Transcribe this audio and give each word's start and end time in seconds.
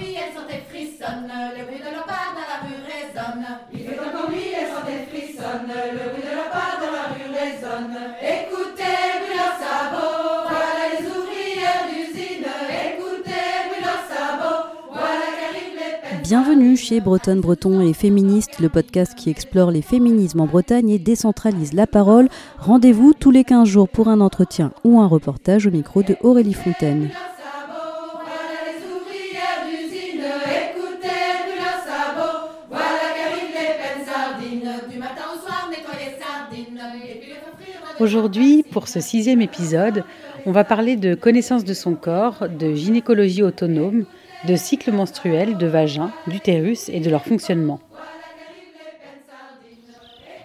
nuit, 0.00 0.16
elles 0.16 0.34
sont 0.34 0.48
et 0.48 0.62
frissonnent, 0.68 1.30
le 1.56 1.64
bruit 1.64 1.78
de 1.78 1.90
leur 1.92 2.04
pas 2.04 2.32
dans 2.32 2.48
la 2.48 2.58
rue 2.64 2.80
résonne. 2.88 3.46
Il 3.72 3.80
fait 3.84 4.00
encore 4.00 4.30
nuit, 4.30 4.50
elles 4.56 4.72
sont 4.72 4.86
et 4.88 5.04
frissonnent, 5.08 5.68
le 5.68 6.04
bruit 6.10 6.24
de 6.24 6.34
leur 6.34 6.50
pas 6.50 6.80
dans 6.80 6.92
la 6.92 7.06
rue 7.12 7.28
résonne. 7.28 7.96
Écoutez, 8.20 8.96
bruit 9.20 9.36
leurs 9.36 9.58
sabots, 9.60 10.48
voilà 10.48 10.82
les 10.92 11.04
ouvrières 11.04 11.84
d'usine. 11.88 12.48
Écoutez, 12.48 13.48
bruit 13.68 13.84
leurs 13.84 14.06
sabots, 14.08 14.64
voilà 14.92 15.28
qu'arrivent 15.36 15.76
les 15.76 15.96
peines. 16.00 16.22
Bienvenue 16.22 16.76
chez 16.76 17.00
Bretonne 17.00 17.40
Breton 17.40 17.80
et 17.80 17.92
Féministes, 17.92 18.60
le 18.60 18.68
podcast 18.68 19.14
qui 19.14 19.30
explore 19.30 19.70
les 19.70 19.82
féminismes 19.82 20.40
en 20.40 20.46
Bretagne 20.46 20.90
et 20.90 20.98
décentralise 20.98 21.74
la 21.74 21.86
parole. 21.86 22.28
Rendez-vous 22.58 23.12
tous 23.12 23.30
les 23.30 23.44
15 23.44 23.68
jours 23.68 23.88
pour 23.88 24.08
un 24.08 24.20
entretien 24.20 24.72
ou 24.84 25.00
un 25.00 25.06
reportage 25.06 25.66
au 25.66 25.70
micro 25.70 26.02
de 26.02 26.16
Aurélie 26.22 26.54
Fontaine. 26.54 27.10
Aujourd'hui, 38.00 38.62
pour 38.62 38.88
ce 38.88 38.98
sixième 38.98 39.42
épisode, 39.42 40.04
on 40.46 40.52
va 40.52 40.64
parler 40.64 40.96
de 40.96 41.14
connaissance 41.14 41.64
de 41.64 41.74
son 41.74 41.94
corps, 41.94 42.48
de 42.48 42.72
gynécologie 42.72 43.42
autonome, 43.42 44.06
de 44.48 44.56
cycle 44.56 44.90
menstruel, 44.90 45.58
de 45.58 45.66
vagin, 45.66 46.10
d'utérus 46.26 46.88
et 46.88 47.00
de 47.00 47.10
leur 47.10 47.22
fonctionnement. 47.26 47.78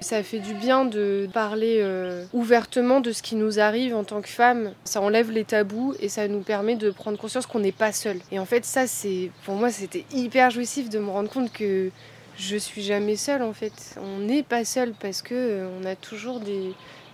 Ça 0.01 0.21
fait 0.21 0.39
du 0.39 0.53
bien 0.53 0.83
de 0.83 1.29
parler 1.31 1.77
euh, 1.79 2.25
ouvertement 2.33 2.99
de 2.99 3.13
ce 3.13 3.23
qui 3.23 3.37
nous 3.37 3.57
arrive 3.57 3.95
en 3.95 4.03
tant 4.03 4.21
que 4.21 4.27
femme. 4.27 4.73
Ça 4.83 4.99
enlève 4.99 5.31
les 5.31 5.45
tabous 5.45 5.95
et 6.01 6.09
ça 6.09 6.27
nous 6.27 6.41
permet 6.41 6.75
de 6.75 6.91
prendre 6.91 7.17
conscience 7.17 7.45
qu'on 7.45 7.61
n'est 7.61 7.71
pas 7.71 7.93
seul. 7.93 8.17
Et 8.33 8.37
en 8.37 8.45
fait, 8.45 8.65
ça, 8.65 8.85
c'est 8.85 9.31
pour 9.45 9.55
moi, 9.55 9.69
c'était 9.69 10.03
hyper 10.11 10.51
jouissif 10.51 10.89
de 10.89 10.99
me 10.99 11.09
rendre 11.09 11.29
compte 11.29 11.53
que 11.53 11.89
je 12.37 12.57
suis 12.57 12.81
jamais 12.81 13.15
seule. 13.15 13.41
En 13.41 13.53
fait, 13.53 13.95
on 14.01 14.19
n'est 14.19 14.43
pas 14.43 14.65
seul 14.65 14.93
parce 14.93 15.21
que 15.21 15.33
euh, 15.33 15.69
on 15.79 15.85
a 15.85 15.95
toujours 15.95 16.39
des, 16.39 16.73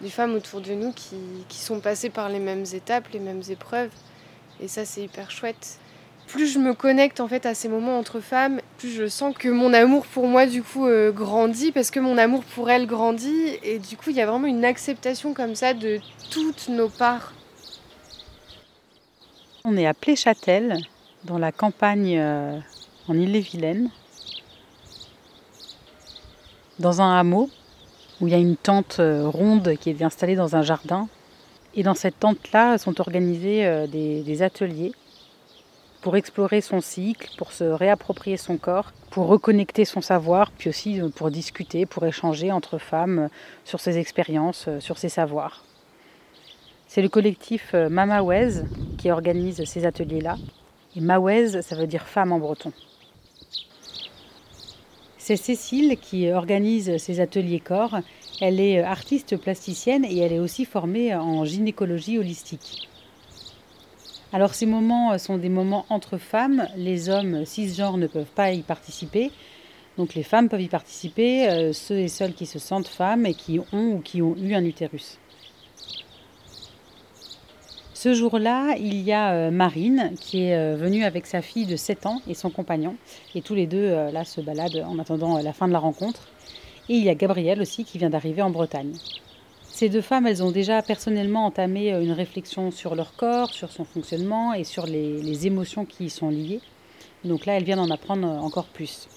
femmes 0.10 0.34
autour 0.34 0.62
de 0.62 0.74
nous 0.74 0.92
qui, 0.94 1.18
qui 1.48 1.60
sont 1.60 1.80
passées 1.80 2.10
par 2.10 2.30
les 2.30 2.40
mêmes 2.40 2.66
étapes, 2.74 3.08
les 3.14 3.20
mêmes 3.20 3.44
épreuves. 3.50 3.92
Et 4.60 4.68
ça, 4.68 4.86
c'est 4.86 5.04
hyper 5.04 5.32
chouette 5.32 5.80
plus 6.32 6.48
je 6.48 6.60
me 6.60 6.74
connecte 6.74 7.20
en 7.20 7.28
fait 7.28 7.46
à 7.46 7.54
ces 7.54 7.68
moments 7.68 8.00
entre 8.00 8.22
femmes, 8.22 8.62
plus 8.78 8.90
je 8.90 9.08
sens 9.08 9.36
que 9.38 9.50
mon 9.50 9.74
amour 9.74 10.06
pour 10.06 10.28
moi 10.28 10.46
du 10.46 10.64
coup 10.64 10.88
euh, 10.88 11.12
grandit 11.12 11.74
parce 11.74 11.92
que 11.92 12.00
mon 12.00 12.18
amour 12.18 12.44
pour 12.44 12.70
elle 12.70 12.88
grandit 12.88 13.58
et 13.64 13.80
du 13.80 13.98
coup 13.98 14.12
il 14.12 14.16
y 14.16 14.22
a 14.22 14.26
vraiment 14.26 14.48
une 14.48 14.64
acceptation 14.64 15.34
comme 15.34 15.56
ça 15.56 15.74
de 15.74 16.00
toutes 16.30 16.70
nos 16.70 16.88
parts. 16.88 17.34
On 19.66 19.76
est 19.76 19.86
à 19.86 19.94
Pléchâtel, 19.94 20.78
dans 21.26 21.38
la 21.38 21.52
campagne 21.52 22.18
euh, 22.18 22.58
en 23.08 23.14
Ille-et-Vilaine, 23.14 23.90
dans 26.82 27.02
un 27.02 27.18
hameau 27.18 27.50
où 28.20 28.28
il 28.28 28.34
y 28.34 28.36
a 28.36 28.40
une 28.40 28.58
tente 28.58 28.98
euh, 29.00 29.28
ronde 29.28 29.76
qui 29.80 29.90
est 29.90 30.02
installée 30.04 30.36
dans 30.36 30.56
un 30.56 30.62
jardin. 30.62 31.08
Et 31.74 31.84
dans 31.84 31.94
cette 31.94 32.20
tente-là 32.20 32.78
sont 32.78 33.00
organisés 33.00 33.66
euh, 33.66 33.88
des, 33.88 34.42
ateliers 34.42 34.92
pour 36.02 36.16
explorer 36.16 36.62
son 36.62 36.82
cycle, 36.82 37.30
pour 37.38 37.52
se 37.54 37.64
réapproprier 37.64 38.38
son 38.38 38.58
corps, 38.58 38.92
pour 39.10 39.28
reconnecter 39.28 39.86
son 39.86 40.02
savoir, 40.02 40.52
puis 40.52 40.70
aussi 40.70 41.02
euh, 41.02 41.10
pour 41.10 41.32
discuter, 41.32 41.86
pour 41.86 42.06
échanger 42.06 42.52
entre 42.52 42.78
femmes 42.78 43.30
sur 43.66 43.80
ses 43.80 43.98
expériences, 43.98 44.68
sur 44.80 44.98
ses 44.98 45.10
savoirs. 45.10 45.64
C'est 46.88 47.02
le 47.02 47.10
collectif 47.10 47.74
Mamawez 47.74 48.64
qui 48.98 49.12
organise 49.12 49.64
ces 49.64 49.86
ateliers-là. 49.86 50.36
Et 50.98 51.00
Mawez, 51.00 51.62
ça 51.62 51.78
veut 51.78 51.88
dire 51.88 52.06
femme 52.06 52.34
en 52.34 52.40
breton. 52.40 52.74
C'est 55.32 55.38
Cécile 55.38 55.96
qui 55.96 56.30
organise 56.30 56.98
ces 56.98 57.22
ateliers 57.22 57.62
corps. 57.62 58.00
Elle 58.42 58.60
est 58.60 58.82
euh, 58.82 58.86
artiste 58.86 59.38
plasticienne 59.38 60.04
et 60.04 60.18
elle 60.18 60.34
est 60.34 60.40
aussi 60.40 60.66
formée 60.66 61.16
en 61.16 61.46
gynécologie 61.46 62.18
holistique. 62.18 62.90
Alors 64.34 64.54
ces 64.54 64.66
moments 64.66 65.14
euh, 65.14 65.18
sont 65.18 65.38
des 65.38 65.48
moments 65.48 65.86
entre 65.88 66.18
femmes. 66.18 66.68
Les 66.76 67.08
hommes 67.08 67.46
cisgenres 67.46 67.96
ne 67.96 68.08
peuvent 68.08 68.26
pas 68.36 68.52
y 68.52 68.62
participer. 68.62 69.32
Donc 69.98 70.16
les 70.16 70.24
femmes 70.24 70.50
peuvent 70.50 70.60
y 70.60 70.68
participer, 70.68 71.48
euh, 71.48 71.72
ceux 71.72 72.00
et 72.00 72.10
celles 72.10 72.34
qui 72.34 72.46
se 72.46 72.60
sentent 72.60 72.90
femmes 72.90 73.26
et 73.26 73.34
qui 73.34 73.58
ont 73.72 73.94
ou 73.94 74.00
qui 74.02 74.22
ont 74.22 74.36
eu 74.36 74.54
un 74.54 74.66
utérus. 74.66 75.18
Ce 78.04 78.16
jour-là, 78.16 78.78
il 78.80 79.00
y 79.00 79.12
a 79.12 79.34
euh, 79.34 79.52
Marine 79.52 80.16
qui 80.20 80.46
est 80.46 80.56
euh, 80.56 80.76
venue 80.76 81.04
avec 81.04 81.28
sa 81.28 81.44
fille 81.44 81.68
de 81.68 81.76
7 81.76 82.08
ans 82.08 82.20
et 82.28 82.34
son 82.34 82.50
compagnon. 82.50 82.96
Et 83.36 83.44
tous 83.44 83.54
les 83.54 83.68
deux 83.68 83.78
euh, 83.78 84.10
là 84.10 84.26
se 84.26 84.42
baladent 84.42 84.84
en 84.88 84.98
attendant 84.98 85.38
la 85.38 85.54
fin 85.54 85.68
de 85.68 85.74
la 85.74 85.78
rencontre. 85.78 86.28
Et 86.90 86.96
il 86.96 87.04
y 87.04 87.10
a 87.10 87.14
Gabrielle 87.14 87.62
aussi 87.62 87.86
qui 87.86 88.00
vient 88.00 88.10
d'arriver 88.10 88.42
en 88.42 88.50
Bretagne. 88.50 88.94
Ces 89.70 89.88
deux 89.88 90.02
femmes, 90.02 90.26
elles 90.26 90.42
ont 90.42 90.50
déjà 90.50 90.82
personnellement 90.82 91.46
entamé 91.46 91.92
une 91.92 92.12
réflexion 92.12 92.72
sur 92.72 92.96
leur 92.96 93.16
corps, 93.16 93.54
sur 93.54 93.72
son 93.72 93.86
fonctionnement 93.86 94.56
et 94.56 94.64
sur 94.64 94.88
les, 94.88 95.46
émotions 95.46 95.86
qui 95.86 96.06
y 96.06 96.10
sont 96.10 96.32
liées. 96.32 96.62
Donc 97.24 97.46
là, 97.46 97.54
elles 97.54 97.66
viennent 97.66 97.78
en 97.78 97.92
apprendre 97.92 98.26
encore 98.26 98.66
plus. 98.66 99.10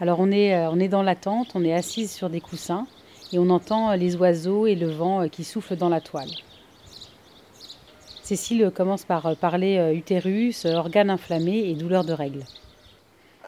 Alors 0.00 0.20
on 0.20 0.30
est, 0.32 0.56
on 0.68 0.80
est 0.80 0.88
dans 0.88 1.02
la 1.02 1.16
tente, 1.16 1.48
on 1.54 1.62
est 1.66 1.74
assise 1.74 2.10
sur 2.10 2.30
des 2.30 2.40
coussins 2.40 2.86
et 3.30 3.38
on 3.38 3.50
entend 3.50 3.92
les 3.92 4.16
oiseaux 4.16 4.66
et 4.66 4.74
le 4.74 4.88
vent 4.88 5.28
qui 5.28 5.44
soufflent 5.44 5.76
dans 5.76 5.90
la 5.90 6.00
toile. 6.00 6.30
Cécile 8.28 8.70
commence 8.74 9.06
par 9.06 9.24
euh, 9.24 9.34
parler 9.34 9.78
euh, 9.78 9.94
utérus, 9.94 10.66
euh, 10.66 10.74
organes 10.74 11.08
inflammés 11.08 11.70
et 11.70 11.72
douleurs 11.72 12.04
de 12.04 12.12
règles. 12.12 12.44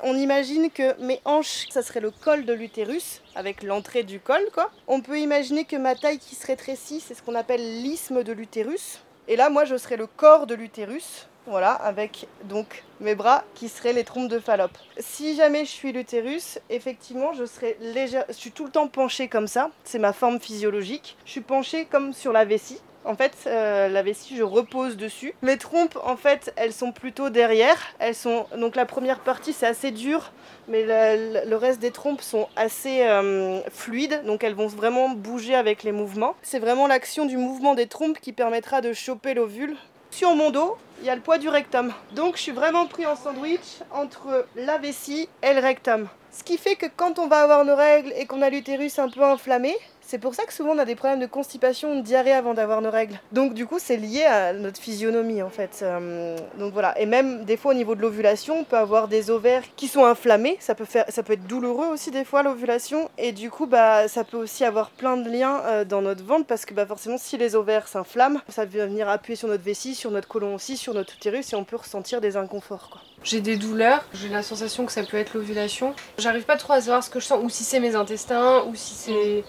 On 0.02 0.16
imagine 0.16 0.70
que 0.70 0.98
mes 1.04 1.20
hanches, 1.26 1.66
ça 1.68 1.82
serait 1.82 2.00
le 2.00 2.10
col 2.10 2.46
de 2.46 2.54
l'utérus, 2.54 3.20
avec 3.34 3.62
l'entrée 3.62 4.04
du 4.04 4.20
col, 4.20 4.40
quoi. 4.54 4.70
On 4.88 5.02
peut 5.02 5.20
imaginer 5.20 5.66
que 5.66 5.76
ma 5.76 5.94
taille 5.96 6.18
qui 6.18 6.34
se 6.34 6.46
rétrécit, 6.46 7.00
c'est 7.00 7.12
ce 7.12 7.22
qu'on 7.22 7.34
appelle 7.34 7.60
l'isthme 7.82 8.22
de 8.22 8.32
l'utérus. 8.32 9.00
Et 9.28 9.36
là, 9.36 9.50
moi, 9.50 9.66
je 9.66 9.76
serais 9.76 9.98
le 9.98 10.06
corps 10.06 10.46
de 10.46 10.54
l'utérus, 10.54 11.28
voilà, 11.46 11.72
avec 11.72 12.26
donc 12.44 12.84
mes 13.00 13.14
bras 13.14 13.44
qui 13.54 13.68
seraient 13.68 13.92
les 13.92 14.04
trompes 14.04 14.28
de 14.28 14.38
Fallope. 14.38 14.76
Si 14.98 15.34
jamais 15.34 15.64
je 15.64 15.70
suis 15.70 15.92
l'utérus, 15.92 16.58
effectivement, 16.68 17.32
je 17.32 17.44
serais 17.44 17.76
légère. 17.80 18.24
Je 18.28 18.34
suis 18.34 18.52
tout 18.52 18.64
le 18.64 18.70
temps 18.70 18.88
penchée 18.88 19.28
comme 19.28 19.46
ça, 19.46 19.70
c'est 19.84 19.98
ma 19.98 20.12
forme 20.12 20.40
physiologique. 20.40 21.16
Je 21.24 21.30
suis 21.32 21.40
penchée 21.40 21.86
comme 21.86 22.12
sur 22.12 22.32
la 22.32 22.44
vessie. 22.44 22.80
En 23.04 23.16
fait, 23.16 23.32
euh, 23.46 23.88
la 23.88 24.02
vessie, 24.02 24.36
je 24.36 24.42
repose 24.42 24.98
dessus. 24.98 25.32
Mes 25.40 25.56
trompes, 25.56 25.98
en 26.04 26.16
fait, 26.16 26.52
elles 26.56 26.74
sont 26.74 26.92
plutôt 26.92 27.30
derrière. 27.30 27.78
Elles 27.98 28.14
sont 28.14 28.44
donc 28.58 28.76
la 28.76 28.84
première 28.84 29.20
partie, 29.20 29.54
c'est 29.54 29.66
assez 29.66 29.90
dur, 29.90 30.32
mais 30.68 30.84
le, 30.84 31.48
le 31.48 31.56
reste 31.56 31.80
des 31.80 31.92
trompes 31.92 32.20
sont 32.20 32.46
assez 32.56 33.00
euh, 33.04 33.60
fluides, 33.70 34.22
donc 34.26 34.44
elles 34.44 34.54
vont 34.54 34.66
vraiment 34.66 35.08
bouger 35.08 35.54
avec 35.54 35.82
les 35.82 35.92
mouvements. 35.92 36.36
C'est 36.42 36.58
vraiment 36.58 36.86
l'action 36.86 37.24
du 37.24 37.38
mouvement 37.38 37.74
des 37.74 37.86
trompes 37.86 38.18
qui 38.20 38.34
permettra 38.34 38.82
de 38.82 38.92
choper 38.92 39.32
l'ovule. 39.32 39.76
Sur 40.10 40.34
mon 40.34 40.50
dos, 40.50 40.76
il 41.00 41.06
y 41.06 41.10
a 41.10 41.14
le 41.14 41.20
poids 41.20 41.38
du 41.38 41.48
rectum. 41.48 41.92
Donc 42.12 42.36
je 42.36 42.42
suis 42.42 42.52
vraiment 42.52 42.86
pris 42.86 43.06
en 43.06 43.16
sandwich 43.16 43.80
entre 43.92 44.46
la 44.56 44.76
vessie 44.78 45.28
et 45.42 45.54
le 45.54 45.60
rectum. 45.60 46.08
Ce 46.32 46.42
qui 46.42 46.58
fait 46.58 46.76
que 46.76 46.86
quand 46.94 47.18
on 47.18 47.26
va 47.26 47.42
avoir 47.42 47.64
nos 47.64 47.76
règles 47.76 48.12
et 48.16 48.26
qu'on 48.26 48.42
a 48.42 48.50
l'utérus 48.50 48.98
un 48.98 49.08
peu 49.08 49.22
inflammé, 49.22 49.76
c'est 50.10 50.18
pour 50.18 50.34
ça 50.34 50.44
que 50.44 50.52
souvent 50.52 50.72
on 50.72 50.78
a 50.78 50.84
des 50.84 50.96
problèmes 50.96 51.20
de 51.20 51.26
constipation, 51.26 51.94
de 51.94 52.00
diarrhée 52.00 52.32
avant 52.32 52.52
d'avoir 52.52 52.82
nos 52.82 52.90
règles. 52.90 53.20
Donc 53.30 53.54
du 53.54 53.64
coup 53.64 53.78
c'est 53.78 53.96
lié 53.96 54.24
à 54.24 54.52
notre 54.52 54.80
physionomie 54.80 55.40
en 55.40 55.50
fait. 55.50 55.78
Euh, 55.82 56.36
donc 56.58 56.72
voilà. 56.72 56.98
Et 56.98 57.06
même 57.06 57.44
des 57.44 57.56
fois 57.56 57.70
au 57.70 57.74
niveau 57.74 57.94
de 57.94 58.00
l'ovulation, 58.00 58.58
on 58.58 58.64
peut 58.64 58.76
avoir 58.76 59.06
des 59.06 59.30
ovaires 59.30 59.62
qui 59.76 59.86
sont 59.86 60.04
inflammés. 60.04 60.56
Ça 60.58 60.74
peut, 60.74 60.84
faire, 60.84 61.04
ça 61.08 61.22
peut 61.22 61.34
être 61.34 61.46
douloureux 61.46 61.86
aussi 61.86 62.10
des 62.10 62.24
fois 62.24 62.42
l'ovulation. 62.42 63.08
Et 63.18 63.30
du 63.30 63.50
coup 63.50 63.66
bah, 63.66 64.08
ça 64.08 64.24
peut 64.24 64.36
aussi 64.36 64.64
avoir 64.64 64.90
plein 64.90 65.16
de 65.16 65.30
liens 65.30 65.60
euh, 65.66 65.84
dans 65.84 66.02
notre 66.02 66.24
ventre 66.24 66.44
parce 66.44 66.64
que 66.64 66.74
bah, 66.74 66.86
forcément 66.86 67.16
si 67.16 67.36
les 67.36 67.54
ovaires 67.54 67.86
s'inflamment, 67.86 68.40
ça 68.48 68.64
va 68.64 68.86
venir 68.86 69.08
appuyer 69.08 69.36
sur 69.36 69.46
notre 69.46 69.62
vessie, 69.62 69.94
sur 69.94 70.10
notre 70.10 70.26
côlon 70.26 70.56
aussi, 70.56 70.76
sur 70.76 70.92
notre 70.92 71.14
utérus 71.14 71.52
et 71.52 71.56
on 71.56 71.62
peut 71.62 71.76
ressentir 71.76 72.20
des 72.20 72.36
inconforts. 72.36 73.04
J'ai 73.22 73.42
des 73.42 73.56
douleurs, 73.56 74.04
j'ai 74.14 74.28
la 74.28 74.42
sensation 74.42 74.86
que 74.86 74.92
ça 74.92 75.02
peut 75.02 75.18
être 75.18 75.34
l'ovulation. 75.34 75.94
J'arrive 76.18 76.44
pas 76.44 76.56
trop 76.56 76.72
à 76.72 76.80
savoir 76.80 77.04
ce 77.04 77.10
que 77.10 77.20
je 77.20 77.26
sens, 77.26 77.38
ou 77.44 77.50
si 77.50 77.64
c'est 77.64 77.78
mes 77.78 77.94
intestins, 77.94 78.64
ou 78.64 78.74
si 78.74 78.94
c'est. 78.94 79.44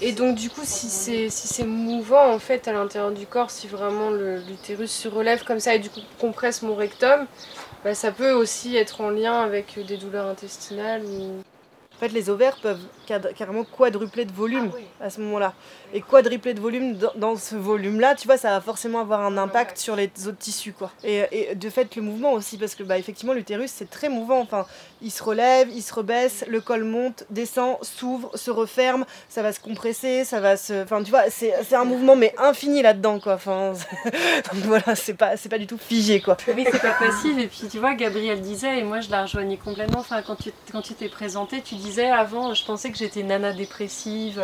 Et 0.00 0.12
donc 0.12 0.36
du 0.36 0.50
coup, 0.50 0.62
si 0.64 0.88
c'est 0.88 1.28
si 1.30 1.48
c'est 1.48 1.64
mouvant 1.64 2.32
en 2.32 2.38
fait 2.38 2.68
à 2.68 2.72
l'intérieur 2.72 3.12
du 3.12 3.26
corps, 3.26 3.50
si 3.50 3.66
vraiment 3.66 4.10
l'utérus 4.10 4.90
se 4.90 5.08
relève 5.08 5.44
comme 5.44 5.60
ça 5.60 5.74
et 5.74 5.78
du 5.78 5.90
coup 5.90 6.00
compresse 6.18 6.62
mon 6.62 6.74
rectum, 6.74 7.26
bah, 7.84 7.94
ça 7.94 8.12
peut 8.12 8.32
aussi 8.32 8.76
être 8.76 9.00
en 9.00 9.10
lien 9.10 9.40
avec 9.40 9.78
des 9.86 9.96
douleurs 9.96 10.26
intestinales 10.26 11.04
ou 11.04 11.42
En 11.96 11.98
fait, 11.98 12.08
les 12.08 12.28
ovaires 12.28 12.56
peuvent 12.60 12.82
carrément 13.06 13.64
quadrupler 13.64 14.26
de 14.26 14.32
volume 14.32 14.70
à 15.00 15.08
ce 15.08 15.20
moment-là. 15.22 15.54
Et 15.94 16.02
quadrupler 16.02 16.52
de 16.52 16.60
volume 16.60 16.98
dans, 17.16 17.36
ce 17.36 17.54
volume-là, 17.54 18.14
tu 18.14 18.26
vois, 18.26 18.36
ça 18.36 18.50
va 18.50 18.60
forcément 18.60 19.00
avoir 19.00 19.20
un 19.20 19.38
impact 19.38 19.78
sur 19.78 19.96
les 19.96 20.10
autres 20.26 20.36
tissus, 20.36 20.72
quoi. 20.72 20.90
Et, 21.04 21.54
de 21.54 21.70
fait, 21.70 21.96
le 21.96 22.02
mouvement 22.02 22.32
aussi, 22.32 22.58
parce 22.58 22.74
que 22.74 22.82
bah, 22.82 22.98
effectivement, 22.98 23.32
l'utérus, 23.32 23.70
c'est 23.74 23.88
très 23.88 24.10
mouvant. 24.10 24.40
Enfin, 24.40 24.66
il 25.00 25.10
se 25.10 25.22
relève, 25.22 25.70
il 25.70 25.80
se 25.80 25.94
rebaisse, 25.94 26.44
le 26.48 26.60
col 26.60 26.84
monte, 26.84 27.24
descend, 27.30 27.78
s'ouvre, 27.82 28.30
se 28.36 28.50
referme, 28.50 29.06
ça 29.28 29.42
va 29.42 29.52
se 29.52 29.60
compresser, 29.60 30.24
ça 30.24 30.40
va 30.40 30.58
se. 30.58 30.82
Enfin, 30.82 31.02
tu 31.02 31.10
vois, 31.10 31.30
c'est 31.30 31.74
un 31.74 31.84
mouvement, 31.84 32.16
mais 32.16 32.34
infini 32.36 32.82
là-dedans, 32.82 33.20
quoi. 33.20 33.34
Enfin, 33.34 33.72
donc 34.52 34.62
voilà, 34.64 34.94
c'est 34.96 35.14
pas, 35.14 35.34
pas 35.36 35.58
du 35.58 35.66
tout 35.66 35.78
figé, 35.78 36.20
quoi. 36.20 36.36
Oui, 36.54 36.66
c'est 36.70 36.82
pas 36.82 36.92
facile. 36.94 37.40
Et 37.40 37.46
puis, 37.46 37.68
tu 37.70 37.78
vois, 37.78 37.94
Gabriel 37.94 38.40
disait, 38.42 38.80
et 38.80 38.82
moi, 38.82 39.00
je 39.00 39.10
la 39.10 39.22
rejoignais 39.22 39.56
complètement. 39.56 40.00
Enfin, 40.00 40.20
quand 40.20 40.36
tu 40.36 40.52
quand 40.72 40.82
tu 40.82 40.94
t'es 40.94 41.08
présenté, 41.08 41.62
tu 41.62 41.74
avant, 42.12 42.54
je 42.54 42.64
pensais 42.64 42.90
que 42.90 42.98
j'étais 42.98 43.22
nana 43.22 43.52
dépressive. 43.52 44.42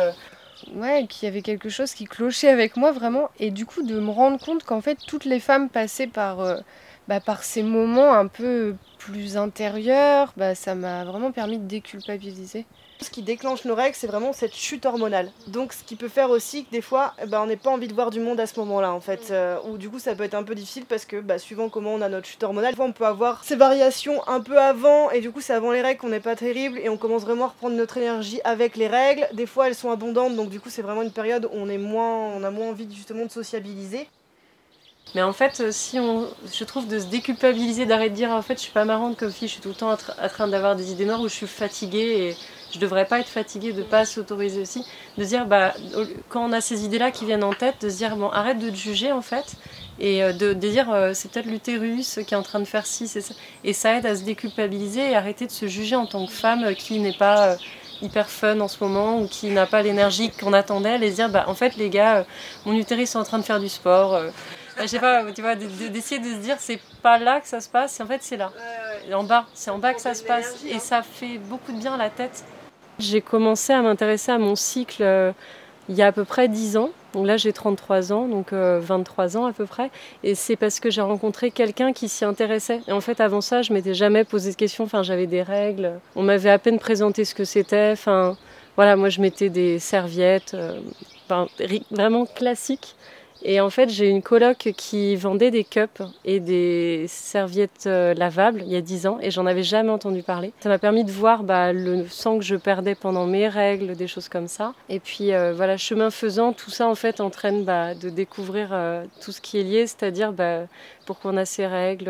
Ouais, 0.73 1.07
qu'il 1.07 1.25
y 1.25 1.29
avait 1.29 1.41
quelque 1.41 1.69
chose 1.69 1.93
qui 1.93 2.05
clochait 2.05 2.49
avec 2.49 2.77
moi 2.77 2.91
vraiment. 2.91 3.29
Et 3.39 3.51
du 3.51 3.65
coup, 3.65 3.83
de 3.83 3.99
me 3.99 4.11
rendre 4.11 4.39
compte 4.39 4.63
qu'en 4.63 4.81
fait, 4.81 4.97
toutes 5.05 5.25
les 5.25 5.39
femmes 5.39 5.69
passaient 5.69 6.07
par, 6.07 6.39
euh, 6.39 6.59
bah, 7.07 7.19
par 7.19 7.43
ces 7.43 7.63
moments 7.63 8.13
un 8.13 8.27
peu 8.27 8.75
plus 8.97 9.37
intérieurs, 9.37 10.33
bah, 10.37 10.55
ça 10.55 10.75
m'a 10.75 11.03
vraiment 11.05 11.31
permis 11.31 11.59
de 11.59 11.67
déculpabiliser. 11.67 12.65
Ce 13.01 13.09
qui 13.09 13.21
déclenche 13.21 13.65
nos 13.65 13.75
règles, 13.75 13.95
c'est 13.95 14.07
vraiment 14.07 14.33
cette 14.33 14.55
chute 14.55 14.85
hormonale. 14.85 15.31
Donc, 15.47 15.73
ce 15.73 15.83
qui 15.83 15.95
peut 15.95 16.07
faire 16.07 16.29
aussi 16.29 16.65
que 16.65 16.71
des 16.71 16.81
fois, 16.81 17.13
eh 17.21 17.25
ben, 17.25 17.41
on 17.41 17.47
n'est 17.47 17.57
pas 17.57 17.71
envie 17.71 17.87
de 17.87 17.93
voir 17.93 18.11
du 18.11 18.19
monde 18.19 18.39
à 18.39 18.47
ce 18.47 18.59
moment-là, 18.59 18.93
en 18.93 19.01
fait. 19.01 19.29
Euh, 19.31 19.57
ou 19.67 19.77
du 19.77 19.89
coup, 19.89 19.99
ça 19.99 20.15
peut 20.15 20.23
être 20.23 20.35
un 20.35 20.43
peu 20.43 20.55
difficile 20.55 20.85
parce 20.85 21.05
que, 21.05 21.19
bah, 21.19 21.37
suivant 21.37 21.69
comment 21.69 21.93
on 21.93 22.01
a 22.01 22.09
notre 22.09 22.27
chute 22.27 22.43
hormonale, 22.43 22.75
on 22.79 22.91
peut 22.91 23.05
avoir 23.05 23.43
ces 23.43 23.55
variations 23.55 24.25
un 24.27 24.41
peu 24.41 24.59
avant, 24.59 25.09
et 25.11 25.21
du 25.21 25.31
coup, 25.31 25.41
c'est 25.41 25.53
avant 25.53 25.71
les 25.71 25.81
règles 25.81 25.99
qu'on 25.99 26.09
n'est 26.09 26.19
pas 26.19 26.35
terrible, 26.35 26.79
et 26.79 26.89
on 26.89 26.97
commence 26.97 27.23
vraiment 27.23 27.45
à 27.45 27.47
reprendre 27.49 27.75
notre 27.75 27.97
énergie 27.97 28.39
avec 28.43 28.75
les 28.77 28.87
règles. 28.87 29.27
Des 29.33 29.45
fois, 29.45 29.67
elles 29.67 29.75
sont 29.75 29.91
abondantes, 29.91 30.35
donc 30.35 30.49
du 30.49 30.59
coup, 30.59 30.69
c'est 30.69 30.81
vraiment 30.81 31.01
une 31.01 31.11
période 31.11 31.45
où 31.45 31.49
on, 31.53 31.69
est 31.69 31.77
moins, 31.77 32.29
on 32.35 32.43
a 32.43 32.51
moins 32.51 32.69
envie 32.69 32.87
justement 32.93 33.25
de 33.25 33.31
sociabiliser. 33.31 34.07
Mais 35.15 35.21
en 35.21 35.33
fait, 35.33 35.59
euh, 35.59 35.71
si 35.71 35.99
on, 35.99 36.27
je 36.51 36.63
trouve 36.63 36.87
de 36.87 36.97
se 36.97 37.05
déculpabiliser, 37.05 37.85
d'arrêter 37.85 38.09
de 38.11 38.15
dire 38.15 38.31
en 38.31 38.41
fait 38.41 38.55
je 38.55 38.61
suis 38.61 38.71
pas 38.71 38.85
marrante 38.85 39.15
comme 39.17 39.31
fille, 39.31 39.47
je 39.47 39.53
suis 39.53 39.61
tout 39.61 39.69
le 39.69 39.75
temps 39.75 39.91
en 39.91 39.97
train 39.97 40.47
d'avoir 40.47 40.75
des 40.75 40.91
idées 40.91 41.05
noires 41.05 41.21
ou 41.21 41.27
je 41.27 41.33
suis 41.33 41.47
fatiguée 41.47 42.29
et 42.29 42.37
je 42.73 42.79
devrais 42.79 43.05
pas 43.05 43.19
être 43.19 43.27
fatiguée 43.27 43.71
de 43.71 43.83
pas 43.83 44.05
s'autoriser 44.05 44.61
aussi, 44.61 44.85
de 45.17 45.23
dire 45.23 45.45
bah 45.45 45.73
quand 46.29 46.43
on 46.43 46.51
a 46.51 46.61
ces 46.61 46.85
idées 46.85 46.97
là 46.97 47.11
qui 47.11 47.25
viennent 47.25 47.43
en 47.43 47.53
tête, 47.53 47.75
de 47.81 47.89
se 47.89 47.97
dire 47.97 48.15
bon 48.15 48.29
arrête 48.29 48.59
de 48.59 48.69
te 48.69 48.75
juger 48.75 49.11
en 49.11 49.21
fait 49.21 49.55
et 49.99 50.23
euh, 50.23 50.33
de, 50.33 50.53
dire 50.53 50.91
euh, 50.91 51.13
c'est 51.13 51.31
peut-être 51.31 51.45
l'utérus 51.45 52.19
qui 52.25 52.33
est 52.33 52.37
en 52.37 52.43
train 52.43 52.59
de 52.59 52.65
faire 52.65 52.85
ci, 52.85 53.07
c'est 53.07 53.21
ça. 53.21 53.35
Et 53.63 53.73
ça 53.73 53.95
aide 53.95 54.05
à 54.05 54.15
se 54.15 54.23
déculpabiliser 54.23 55.11
et 55.11 55.15
arrêter 55.15 55.45
de 55.45 55.51
se 55.51 55.67
juger 55.67 55.95
en 55.95 56.07
tant 56.07 56.25
que 56.25 56.31
femme 56.31 56.73
qui 56.75 56.99
n'est 56.99 57.13
pas 57.13 57.57
hyper 58.01 58.29
fun 58.29 58.59
en 58.59 58.67
ce 58.67 58.83
moment 58.83 59.19
ou 59.19 59.27
qui 59.27 59.49
n'a 59.51 59.65
pas 59.65 59.81
l'énergie 59.81 60.31
qu'on 60.31 60.51
attendait, 60.53 60.95
et 60.95 61.11
dire 61.11 61.29
bah 61.29 61.45
en 61.47 61.53
fait 61.53 61.75
les 61.75 61.89
gars, 61.89 62.25
mon 62.65 62.73
utérus 62.73 63.13
est 63.13 63.17
en 63.17 63.23
train 63.23 63.37
de 63.37 63.43
faire 63.43 63.59
du 63.59 63.69
sport. 63.69 64.19
Je 64.81 64.87
sais 64.87 64.99
pas, 64.99 65.23
tu 65.31 65.41
vois, 65.41 65.55
d'essayer 65.55 66.19
de 66.19 66.25
se 66.25 66.39
dire 66.39 66.55
c'est 66.59 66.79
pas 67.03 67.19
là 67.19 67.39
que 67.39 67.47
ça 67.47 67.61
se 67.61 67.69
passe, 67.69 68.01
en 68.01 68.07
fait 68.07 68.23
c'est 68.23 68.37
là. 68.37 68.51
En 69.13 69.23
bas, 69.23 69.45
c'est 69.53 69.69
en 69.69 69.77
bas 69.77 69.93
que 69.93 70.01
ça 70.01 70.15
se 70.15 70.23
passe. 70.23 70.63
Et 70.67 70.79
ça 70.79 71.03
fait 71.03 71.37
beaucoup 71.37 71.71
de 71.71 71.77
bien 71.77 71.93
à 71.93 71.97
la 71.97 72.09
tête. 72.09 72.43
J'ai 72.99 73.21
commencé 73.21 73.73
à 73.73 73.81
m'intéresser 73.81 74.31
à 74.31 74.37
mon 74.37 74.55
cycle 74.55 75.03
euh, 75.03 75.31
il 75.89 75.95
y 75.95 76.01
a 76.01 76.07
à 76.07 76.11
peu 76.11 76.25
près 76.25 76.47
10 76.47 76.77
ans. 76.77 76.91
Donc 77.13 77.27
là 77.27 77.37
j'ai 77.37 77.53
33 77.53 78.11
ans, 78.11 78.27
donc 78.27 78.53
23 78.53 79.35
euh, 79.35 79.39
ans 79.39 79.45
à 79.45 79.53
peu 79.53 79.65
près. 79.65 79.91
Et 80.23 80.33
c'est 80.33 80.55
parce 80.55 80.79
que 80.79 80.89
j'ai 80.89 81.01
rencontré 81.01 81.51
quelqu'un 81.51 81.93
qui 81.93 82.09
s'y 82.09 82.25
intéressait. 82.25 82.81
Et 82.87 82.91
en 82.91 83.01
fait 83.01 83.21
avant 83.21 83.41
ça 83.41 83.61
je 83.61 83.71
m'étais 83.73 83.93
jamais 83.93 84.23
posé 84.23 84.51
de 84.51 84.55
questions, 84.55 84.85
enfin 84.85 85.03
j'avais 85.03 85.27
des 85.27 85.43
règles. 85.43 85.99
On 86.15 86.23
m'avait 86.23 86.49
à 86.49 86.57
peine 86.57 86.79
présenté 86.79 87.25
ce 87.25 87.35
que 87.35 87.45
c'était. 87.45 87.91
Enfin 87.91 88.35
voilà, 88.75 88.95
moi 88.95 89.09
je 89.09 89.21
mettais 89.21 89.49
des 89.49 89.77
serviettes, 89.77 90.55
euh, 90.55 90.79
vraiment 91.91 92.25
classiques. 92.25 92.95
Et 93.45 93.59
en 93.59 93.69
fait, 93.69 93.89
j'ai 93.89 94.07
une 94.07 94.21
coloc 94.21 94.69
qui 94.77 95.17
vendait 95.17 95.51
des 95.51 95.65
cups 95.65 96.01
et 96.23 96.39
des 96.39 97.05
serviettes 97.09 97.85
euh, 97.87 98.13
lavables 98.13 98.63
il 98.65 98.71
y 98.71 98.77
a 98.77 98.81
10 98.81 99.07
ans 99.07 99.17
et 99.21 99.31
j'en 99.31 99.45
avais 99.45 99.63
jamais 99.63 99.89
entendu 99.89 100.23
parler. 100.23 100.53
Ça 100.61 100.69
m'a 100.69 100.79
permis 100.79 101.03
de 101.03 101.11
voir 101.11 101.43
bah, 101.43 101.73
le 101.73 102.07
sang 102.07 102.37
que 102.37 102.45
je 102.45 102.55
perdais 102.55 102.95
pendant 102.95 103.25
mes 103.25 103.49
règles, 103.49 103.95
des 103.95 104.07
choses 104.07 104.29
comme 104.29 104.47
ça. 104.47 104.73
Et 104.87 105.01
puis 105.01 105.33
euh, 105.33 105.53
voilà, 105.53 105.75
chemin 105.75 106.09
faisant, 106.09 106.53
tout 106.53 106.71
ça 106.71 106.87
en 106.87 106.95
fait 106.95 107.19
entraîne 107.19 107.65
bah, 107.65 107.95
de 107.95 108.09
découvrir 108.09 108.69
euh, 108.71 109.03
tout 109.21 109.33
ce 109.33 109.41
qui 109.41 109.59
est 109.59 109.63
lié, 109.63 109.87
c'est-à-dire 109.87 110.31
bah, 110.31 110.61
pourquoi 111.05 111.31
on 111.31 111.37
a 111.37 111.45
ces 111.45 111.67
règles. 111.67 112.09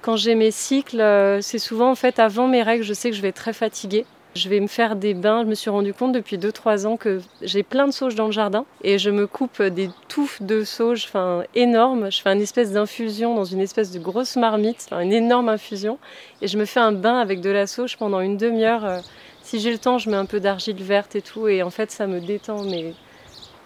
Quand 0.00 0.16
j'ai 0.16 0.34
mes 0.34 0.50
cycles, 0.50 1.02
c'est 1.42 1.58
souvent 1.58 1.90
en 1.90 1.94
fait 1.94 2.18
avant 2.18 2.46
mes 2.46 2.62
règles, 2.62 2.84
je 2.84 2.94
sais 2.94 3.10
que 3.10 3.16
je 3.16 3.22
vais 3.22 3.28
être 3.28 3.36
très 3.36 3.52
fatiguée. 3.52 4.06
Je 4.36 4.50
vais 4.50 4.60
me 4.60 4.66
faire 4.66 4.96
des 4.96 5.14
bains. 5.14 5.44
Je 5.44 5.48
me 5.48 5.54
suis 5.54 5.70
rendu 5.70 5.94
compte 5.94 6.12
depuis 6.12 6.36
2-3 6.36 6.86
ans 6.86 6.98
que 6.98 7.22
j'ai 7.40 7.62
plein 7.62 7.86
de 7.86 7.92
sauges 7.92 8.14
dans 8.14 8.26
le 8.26 8.32
jardin 8.32 8.66
et 8.84 8.98
je 8.98 9.08
me 9.08 9.26
coupe 9.26 9.62
des 9.62 9.88
touffes 10.08 10.42
de 10.42 10.62
sauges 10.62 11.06
enfin, 11.06 11.44
énormes. 11.54 12.12
Je 12.12 12.20
fais 12.20 12.30
une 12.34 12.42
espèce 12.42 12.72
d'infusion 12.72 13.34
dans 13.34 13.46
une 13.46 13.60
espèce 13.60 13.92
de 13.92 13.98
grosse 13.98 14.36
marmite, 14.36 14.88
une 14.92 15.14
énorme 15.14 15.48
infusion. 15.48 15.98
Et 16.42 16.48
je 16.48 16.58
me 16.58 16.66
fais 16.66 16.80
un 16.80 16.92
bain 16.92 17.18
avec 17.18 17.40
de 17.40 17.48
la 17.48 17.66
sauge 17.66 17.96
pendant 17.96 18.20
une 18.20 18.36
demi-heure. 18.36 18.84
Euh, 18.84 19.00
si 19.42 19.58
j'ai 19.58 19.72
le 19.72 19.78
temps, 19.78 19.96
je 19.96 20.10
mets 20.10 20.16
un 20.16 20.26
peu 20.26 20.38
d'argile 20.38 20.82
verte 20.82 21.16
et 21.16 21.22
tout. 21.22 21.48
Et 21.48 21.62
en 21.62 21.70
fait, 21.70 21.90
ça 21.90 22.06
me 22.06 22.20
détend 22.20 22.62
mais 22.64 22.92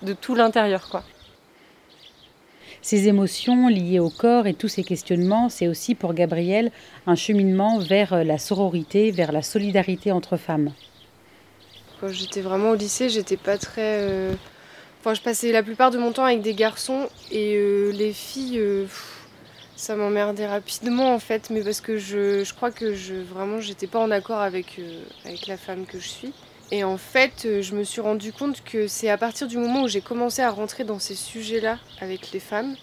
de 0.03 0.13
tout 0.13 0.37
l'intérieur. 0.37 0.89
quoi. 0.89 1.03
Ces 2.83 3.09
émotions 3.09 3.69
liées 3.69 3.99
au 3.99 4.09
corps 4.09 4.47
et 4.47 4.55
tous 4.55 4.69
ces 4.69 4.85
questionnements, 4.85 5.51
c'est 5.51 5.69
aussi 5.69 5.95
pour 5.95 6.15
Gabriel 6.15 6.73
un 7.07 7.15
cheminement 7.15 7.79
vers 7.79 8.15
euh, 8.15 8.25
la 8.25 8.39
sororité, 8.39 9.11
vers 9.11 9.33
la 9.33 9.43
solidarité 9.43 10.13
entre 10.13 10.39
femmes. 10.39 10.73
Quand 12.01 12.09
j'étais 12.09 12.41
vraiment 12.41 12.71
au 12.71 12.75
lycée, 12.75 13.11
j'étais 13.11 13.37
pas 13.37 13.59
très. 13.59 13.99
Euh, 14.01 14.33
enfin, 15.01 15.13
je 15.13 15.21
passais 15.21 15.53
la 15.53 15.63
plupart 15.63 15.91
de 15.91 15.99
mon 15.99 16.13
temps 16.13 16.25
avec 16.25 16.41
des 16.41 16.55
garçons 16.55 17.11
et 17.31 17.55
euh, 17.57 17.93
les 17.93 18.15
filles, 18.15 18.59
ça 19.77 19.95
m'emmerdait 19.95 20.47
rapidement 20.47 21.15
en 21.15 21.19
fait, 21.19 21.51
mais 21.51 21.63
parce 21.63 21.83
que 21.83 21.99
je, 21.99 22.51
crois 22.55 22.71
que 22.71 22.95
je 22.95 23.15
vraiment 23.15 23.61
j'étais 23.61 23.87
pas 23.87 23.99
en 23.99 24.11
accord 24.11 24.41
avec 24.41 24.81
la 25.47 25.59
femme 25.59 25.85
que 25.85 26.01
je 26.01 26.09
suis. 26.09 26.33
Et 26.73 26.85
en 26.85 26.97
fait, 26.99 27.45
euh, 27.47 27.63
je 27.63 27.75
me 27.75 27.83
suis 27.83 28.01
rendu 28.01 28.33
compte 28.33 28.63
que 28.63 28.87
c'est 28.87 29.11
à 29.11 29.19
partir 29.19 29.49
du 29.49 29.59
moment 29.59 29.83
où 29.83 29.89
j'ai 29.89 30.01
commencé 30.01 30.43
à 30.43 30.51
rentrer 30.51 30.85
dans 30.85 30.99
ces 30.99 31.17
sujets-là 31.17 31.79
avec 32.01 32.31
les 32.33 32.41
femmes 32.41 32.77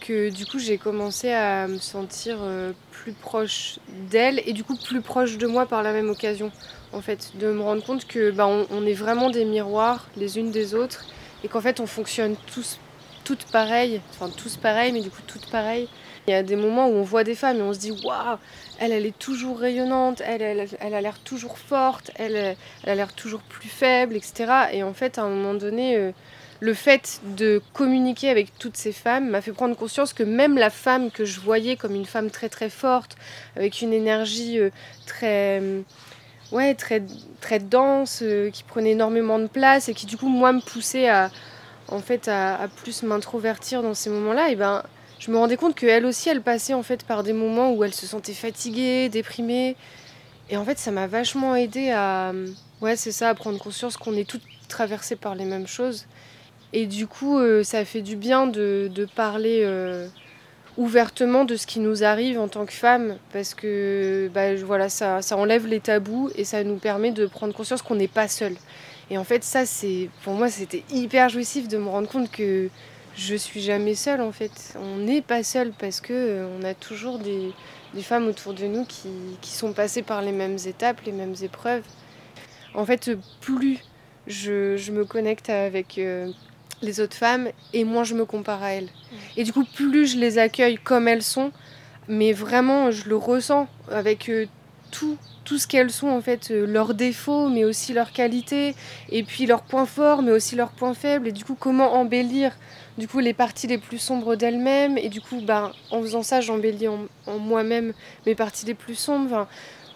que 0.00 0.30
du 0.30 0.46
coup 0.46 0.58
j'ai 0.58 0.78
commencé 0.78 1.32
à 1.32 1.66
me 1.66 1.78
sentir 1.78 2.38
euh, 2.40 2.72
plus 2.90 3.12
proche 3.12 3.78
d'elles 4.10 4.42
et 4.46 4.52
du 4.52 4.64
coup 4.64 4.76
plus 4.76 5.00
proche 5.00 5.38
de 5.38 5.46
moi 5.46 5.66
par 5.66 5.82
la 5.82 5.92
même 5.92 6.08
occasion. 6.08 6.50
En 6.92 7.02
fait, 7.02 7.32
de 7.34 7.52
me 7.52 7.60
rendre 7.60 7.84
compte 7.84 8.06
que 8.06 8.30
bah, 8.30 8.46
on, 8.46 8.86
est 8.86 8.94
vraiment 8.94 9.28
des 9.28 9.44
miroirs 9.44 10.08
les 10.16 10.38
unes 10.38 10.50
des 10.50 10.74
autres 10.74 11.04
et 11.44 11.48
qu'en 11.48 11.60
fait 11.60 11.80
on 11.80 11.86
fonctionne 11.86 12.36
tous 12.52 12.78
toutes 13.24 13.44
pareilles, 13.44 14.00
enfin 14.10 14.30
tous 14.34 14.56
pareils, 14.56 14.92
mais 14.92 15.02
du 15.02 15.10
coup 15.10 15.20
toutes 15.26 15.50
pareilles. 15.50 15.88
Il 16.28 16.32
y 16.32 16.34
a 16.34 16.42
des 16.42 16.56
moments 16.56 16.88
où 16.88 16.92
on 16.92 17.02
voit 17.04 17.24
des 17.24 17.34
femmes 17.34 17.56
et 17.56 17.62
on 17.62 17.72
se 17.72 17.78
dit 17.78 17.90
waouh, 18.04 18.36
elle, 18.78 18.92
est 18.92 19.18
toujours 19.18 19.58
rayonnante, 19.58 20.20
elle, 20.20 20.42
a 20.42 21.00
l'air 21.00 21.18
toujours 21.20 21.56
forte, 21.56 22.10
elle, 22.16 22.36
elle 22.36 22.90
a 22.90 22.94
l'air 22.94 23.14
toujours 23.14 23.40
plus 23.40 23.70
faible, 23.70 24.14
etc. 24.14 24.52
Et 24.72 24.82
en 24.82 24.92
fait, 24.92 25.16
à 25.16 25.22
un 25.22 25.30
moment 25.30 25.54
donné, 25.54 25.96
euh, 25.96 26.12
le 26.60 26.74
fait 26.74 27.22
de 27.24 27.62
communiquer 27.72 28.28
avec 28.28 28.58
toutes 28.58 28.76
ces 28.76 28.92
femmes 28.92 29.30
m'a 29.30 29.40
fait 29.40 29.52
prendre 29.52 29.74
conscience 29.74 30.12
que 30.12 30.22
même 30.22 30.58
la 30.58 30.68
femme 30.68 31.10
que 31.10 31.24
je 31.24 31.40
voyais 31.40 31.76
comme 31.76 31.94
une 31.94 32.04
femme 32.04 32.28
très 32.28 32.50
très 32.50 32.68
forte, 32.68 33.16
avec 33.56 33.80
une 33.80 33.94
énergie 33.94 34.58
euh, 34.58 34.68
très 35.06 35.62
ouais, 36.52 36.74
très, 36.74 37.00
dense, 37.58 38.20
euh, 38.20 38.50
qui 38.50 38.64
prenait 38.64 38.90
énormément 38.90 39.38
de 39.38 39.46
place 39.46 39.88
et 39.88 39.94
qui 39.94 40.04
du 40.04 40.18
coup, 40.18 40.28
moi, 40.28 40.52
me 40.52 40.60
poussait 40.60 41.08
à, 41.08 41.30
en 41.88 42.00
fait, 42.00 42.30
plus 42.82 43.02
m'introvertir 43.02 43.82
dans 43.82 43.94
ces 43.94 44.10
moments-là, 44.10 44.50
et 44.50 44.56
ben, 44.56 44.82
je 45.18 45.30
me 45.30 45.36
rendais 45.36 45.56
compte 45.56 45.74
qu'elle 45.74 46.06
aussi, 46.06 46.28
elle 46.28 46.42
passait 46.42 46.74
en 46.74 46.82
fait 46.82 47.04
par 47.04 47.22
des 47.22 47.32
moments 47.32 47.72
où 47.72 47.82
elle 47.82 47.94
se 47.94 48.06
sentait 48.06 48.34
fatiguée, 48.34 49.08
déprimée. 49.08 49.76
Et 50.50 50.56
en 50.56 50.64
fait, 50.64 50.78
ça 50.78 50.90
m'a 50.90 51.06
vachement 51.06 51.54
aidé 51.56 51.90
à, 51.90 52.32
ouais, 52.80 52.96
c'est 52.96 53.12
ça, 53.12 53.30
à 53.30 53.34
prendre 53.34 53.58
conscience 53.58 53.96
qu'on 53.96 54.16
est 54.16 54.28
toutes 54.28 54.44
traversées 54.68 55.16
par 55.16 55.34
les 55.34 55.44
mêmes 55.44 55.66
choses. 55.66 56.06
Et 56.72 56.86
du 56.86 57.06
coup, 57.06 57.38
euh, 57.38 57.62
ça 57.64 57.84
fait 57.84 58.02
du 58.02 58.16
bien 58.16 58.46
de, 58.46 59.08
parler 59.16 59.62
euh, 59.64 60.06
ouvertement 60.76 61.44
de 61.44 61.56
ce 61.56 61.66
qui 61.66 61.80
nous 61.80 62.04
arrive 62.04 62.38
en 62.38 62.48
tant 62.48 62.66
que 62.66 62.72
femmes, 62.72 63.16
parce 63.32 63.54
que 63.54 64.30
bah, 64.32 64.54
voilà, 64.56 64.88
ça, 64.88 65.22
ça 65.22 65.36
enlève 65.36 65.66
les 65.66 65.80
tabous 65.80 66.30
et 66.36 66.44
ça 66.44 66.62
nous 66.64 66.76
permet 66.76 67.10
de 67.10 67.26
prendre 67.26 67.54
conscience 67.54 67.82
qu'on 67.82 67.96
n'est 67.96 68.08
pas 68.08 68.28
seul. 68.28 68.54
Et 69.10 69.18
en 69.18 69.24
fait, 69.24 69.42
ça, 69.42 69.66
c'est 69.66 70.10
pour 70.22 70.34
moi, 70.34 70.48
c'était 70.50 70.84
hyper 70.90 71.28
jouissif 71.28 71.68
de 71.68 71.78
me 71.78 71.88
rendre 71.88 72.08
compte 72.08 72.30
que 72.30 72.68
je 73.18 73.34
suis 73.34 73.60
jamais 73.60 73.94
seule 73.94 74.20
en 74.20 74.32
fait. 74.32 74.76
On 74.80 74.96
n'est 74.98 75.22
pas 75.22 75.42
seul 75.42 75.72
parce 75.78 76.00
que 76.00 76.12
euh, 76.12 76.48
on 76.58 76.64
a 76.64 76.74
toujours 76.74 77.18
des, 77.18 77.52
femmes 78.02 78.28
autour 78.28 78.54
de 78.54 78.66
nous 78.66 78.84
qui, 78.84 79.10
sont 79.42 79.72
passées 79.72 80.02
par 80.02 80.22
les 80.22 80.32
mêmes 80.32 80.56
étapes, 80.66 81.00
les 81.04 81.12
mêmes 81.12 81.34
épreuves. 81.42 81.82
En 82.74 82.86
fait, 82.86 83.10
plus 83.40 83.78
je, 84.26 84.90
me 84.92 85.04
connecte 85.04 85.50
avec 85.50 85.98
euh, 85.98 86.30
les 86.80 87.00
autres 87.00 87.16
femmes 87.16 87.48
et 87.72 87.82
moins 87.84 88.04
je 88.04 88.14
me 88.14 88.24
compare 88.24 88.62
à 88.62 88.70
elles. 88.70 88.88
Et 89.36 89.42
du 89.42 89.52
coup, 89.52 89.64
plus 89.64 90.12
je 90.12 90.18
les 90.18 90.38
accueille 90.38 90.76
comme 90.76 91.08
elles 91.08 91.22
sont, 91.22 91.50
mais 92.06 92.32
vraiment 92.32 92.92
je 92.92 93.08
le 93.08 93.16
ressens 93.16 93.66
avec 93.90 94.28
euh, 94.28 94.46
tout, 94.90 95.16
tout 95.44 95.58
ce 95.58 95.66
qu'elles 95.66 95.90
sont 95.90 96.08
en 96.08 96.20
fait, 96.20 96.50
euh, 96.50 96.66
leurs 96.66 96.94
défauts, 96.94 97.48
mais 97.48 97.64
aussi 97.64 97.92
leurs 97.92 98.12
qualités, 98.12 98.74
et 99.10 99.22
puis 99.22 99.46
leurs 99.46 99.62
points 99.62 99.86
forts, 99.86 100.22
mais 100.22 100.32
aussi 100.32 100.56
leurs 100.56 100.70
points 100.70 100.94
faibles, 100.94 101.28
et 101.28 101.32
du 101.32 101.44
coup 101.44 101.56
comment 101.58 101.94
embellir 101.94 102.56
du 102.98 103.06
coup 103.06 103.20
les 103.20 103.32
parties 103.32 103.66
les 103.66 103.78
plus 103.78 103.98
sombres 103.98 104.36
d'elles-mêmes, 104.36 104.98
et 104.98 105.08
du 105.08 105.20
coup 105.20 105.40
ben, 105.40 105.72
en 105.90 106.02
faisant 106.02 106.22
ça 106.22 106.40
j'embellis 106.40 106.88
en, 106.88 107.38
moi-même 107.38 107.92
mes 108.26 108.34
parties 108.34 108.66
les 108.66 108.74
plus 108.74 108.96
sombres. 108.96 109.46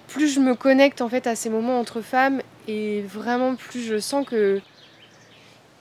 plus 0.08 0.28
je 0.28 0.40
me 0.40 0.54
connecte 0.54 1.00
en 1.00 1.08
fait 1.08 1.26
à 1.26 1.36
ces 1.36 1.50
moments 1.50 1.78
entre 1.78 2.00
femmes, 2.00 2.40
et 2.68 3.02
vraiment 3.02 3.54
plus 3.56 3.82
je 3.82 3.98
sens 3.98 4.26
que 4.26 4.60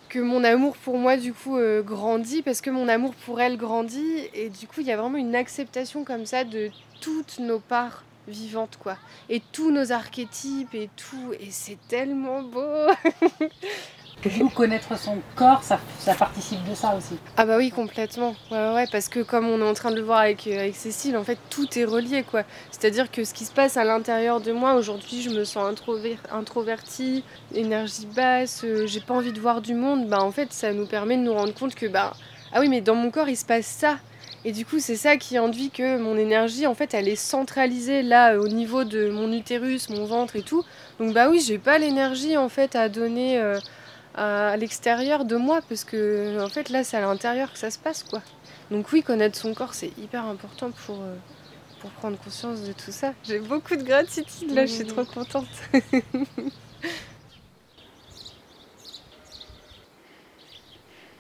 que 0.09 0.19
mon 0.19 0.43
amour 0.43 0.75
pour 0.75 0.97
moi 0.97 1.15
du 1.15 1.31
coup 1.31 1.57
euh, 1.57 1.81
grandit 1.81 2.41
parce 2.41 2.59
que 2.59 2.69
mon 2.69 2.89
amour 2.89 3.15
pour 3.25 3.39
elle 3.39 3.55
grandit. 3.55 4.27
Et 4.33 4.49
du 4.49 4.67
coup 4.67 4.81
il 4.81 4.87
y 4.87 4.91
a 4.91 4.97
vraiment 4.97 5.17
une 5.17 5.35
acceptation 5.35 6.03
comme 6.03 6.25
ça 6.25 6.43
de 6.43 6.69
toutes 6.99 7.39
nos 7.39 7.59
parts 7.59 8.03
vivantes 8.31 8.77
quoi 8.77 8.97
et 9.29 9.41
tous 9.51 9.71
nos 9.71 9.91
archétypes 9.91 10.73
et 10.73 10.89
tout 10.95 11.33
et 11.39 11.51
c'est 11.51 11.77
tellement 11.87 12.41
beau 12.41 12.61
du 14.29 14.45
connaître 14.45 14.97
son 14.97 15.17
corps, 15.35 15.63
ça, 15.63 15.79
ça, 15.99 16.13
participe 16.13 16.63
de 16.69 16.75
ça 16.75 16.95
aussi. 16.95 17.17
Ah 17.37 17.45
bah 17.45 17.57
oui, 17.57 17.71
complètement. 17.71 18.35
Ouais, 18.51 18.73
ouais, 18.73 18.85
parce 18.91 19.09
que 19.09 19.21
comme 19.21 19.47
on 19.47 19.59
est 19.59 19.67
en 19.67 19.73
train 19.73 19.91
de 19.91 19.95
le 19.95 20.03
voir 20.03 20.19
avec, 20.19 20.45
euh, 20.47 20.59
avec 20.59 20.75
Cécile, 20.75 21.17
en 21.17 21.23
fait, 21.23 21.39
tout 21.49 21.67
est 21.77 21.85
relié, 21.85 22.23
quoi. 22.23 22.43
C'est-à-dire 22.71 23.09
que 23.09 23.23
ce 23.23 23.33
qui 23.33 23.45
se 23.45 23.51
passe 23.51 23.77
à 23.77 23.83
l'intérieur 23.83 24.41
de 24.41 24.51
moi, 24.51 24.75
aujourd'hui, 24.75 25.21
je 25.21 25.29
me 25.29 25.43
sens 25.43 25.63
introver 25.63 26.17
introvertie, 26.31 27.23
énergie 27.53 28.05
basse, 28.05 28.63
euh, 28.63 28.85
j'ai 28.85 29.01
pas 29.01 29.13
envie 29.13 29.33
de 29.33 29.39
voir 29.39 29.61
du 29.61 29.73
monde, 29.73 30.07
bah 30.07 30.21
en 30.21 30.31
fait, 30.31 30.53
ça 30.53 30.73
nous 30.73 30.85
permet 30.85 31.17
de 31.17 31.23
nous 31.23 31.33
rendre 31.33 31.53
compte 31.53 31.75
que, 31.75 31.87
bah, 31.87 32.13
ah 32.53 32.59
oui, 32.59 32.69
mais 32.69 32.81
dans 32.81 32.95
mon 32.95 33.11
corps, 33.11 33.29
il 33.29 33.37
se 33.37 33.45
passe 33.45 33.65
ça. 33.65 33.97
Et 34.43 34.51
du 34.51 34.65
coup, 34.65 34.79
c'est 34.79 34.95
ça 34.95 35.17
qui 35.17 35.37
induit 35.37 35.69
que 35.69 35.97
mon 35.99 36.17
énergie, 36.17 36.65
en 36.65 36.73
fait, 36.73 36.93
elle 36.93 37.07
est 37.07 37.15
centralisée 37.15 38.01
là, 38.01 38.39
au 38.39 38.47
niveau 38.47 38.83
de 38.83 39.09
mon 39.09 39.31
utérus, 39.31 39.89
mon 39.89 40.05
ventre 40.05 40.35
et 40.35 40.41
tout. 40.41 40.63
Donc 40.99 41.13
bah 41.13 41.29
oui, 41.29 41.39
j'ai 41.45 41.59
pas 41.59 41.77
l'énergie, 41.77 42.37
en 42.37 42.49
fait, 42.49 42.75
à 42.75 42.89
donner... 42.89 43.39
Euh, 43.39 43.59
à, 44.15 44.57
l'extérieur 44.57 45.25
de 45.25 45.35
moi 45.35 45.61
parce 45.67 45.83
que 45.83 46.43
en 46.43 46.49
fait 46.49 46.69
là 46.69 46.83
c'est 46.83 46.97
à 46.97 47.01
l'intérieur 47.01 47.51
que 47.51 47.59
ça 47.59 47.71
se 47.71 47.79
passe 47.79 48.03
quoi. 48.03 48.21
Donc 48.69 48.91
oui, 48.91 49.03
connaître 49.03 49.37
son 49.37 49.53
corps 49.53 49.73
c'est 49.73 49.97
hyper 49.97 50.25
important 50.25 50.71
pour, 50.85 50.97
euh, 51.01 51.15
pour 51.79 51.89
prendre 51.91 52.17
conscience 52.17 52.61
de 52.61 52.73
tout 52.73 52.91
ça. 52.91 53.13
J'ai 53.23 53.39
beaucoup 53.39 53.75
de 53.75 53.83
gratitude 53.83 54.53
là, 54.53 54.65
je 54.65 54.73
suis 54.73 54.85
trop 54.85 55.05
contente. 55.05 55.47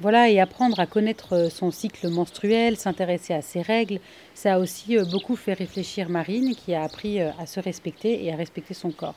Voilà, 0.01 0.29
et 0.29 0.39
apprendre 0.39 0.79
à 0.79 0.87
connaître 0.87 1.49
son 1.51 1.69
cycle 1.69 2.09
menstruel, 2.09 2.75
s'intéresser 2.75 3.35
à 3.35 3.43
ses 3.43 3.61
règles, 3.61 3.99
ça 4.33 4.55
a 4.55 4.59
aussi 4.59 4.97
euh, 4.97 5.05
beaucoup 5.05 5.35
fait 5.35 5.53
réfléchir 5.53 6.09
Marine 6.09 6.55
qui 6.55 6.73
a 6.73 6.81
appris 6.81 7.21
euh, 7.21 7.29
à 7.37 7.45
se 7.45 7.59
respecter 7.59 8.25
et 8.25 8.33
à 8.33 8.35
respecter 8.35 8.73
son 8.73 8.89
corps. 8.89 9.13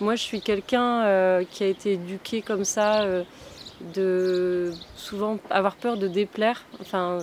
Moi, 0.00 0.16
je 0.16 0.22
suis 0.22 0.40
quelqu'un 0.40 1.04
euh, 1.04 1.44
qui 1.48 1.62
a 1.62 1.68
été 1.68 1.92
éduqué 1.92 2.42
comme 2.42 2.64
ça, 2.64 3.02
euh, 3.04 3.22
de 3.94 4.72
souvent 4.96 5.38
avoir 5.50 5.76
peur 5.76 5.96
de 5.96 6.08
déplaire, 6.08 6.64
enfin, 6.80 7.20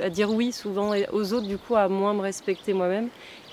à 0.00 0.10
dire 0.10 0.32
oui 0.32 0.50
souvent 0.50 0.94
aux 1.12 1.32
autres, 1.32 1.46
du 1.46 1.58
coup, 1.58 1.76
à 1.76 1.88
moins 1.88 2.12
me 2.12 2.22
respecter 2.22 2.72
moi-même. 2.72 3.08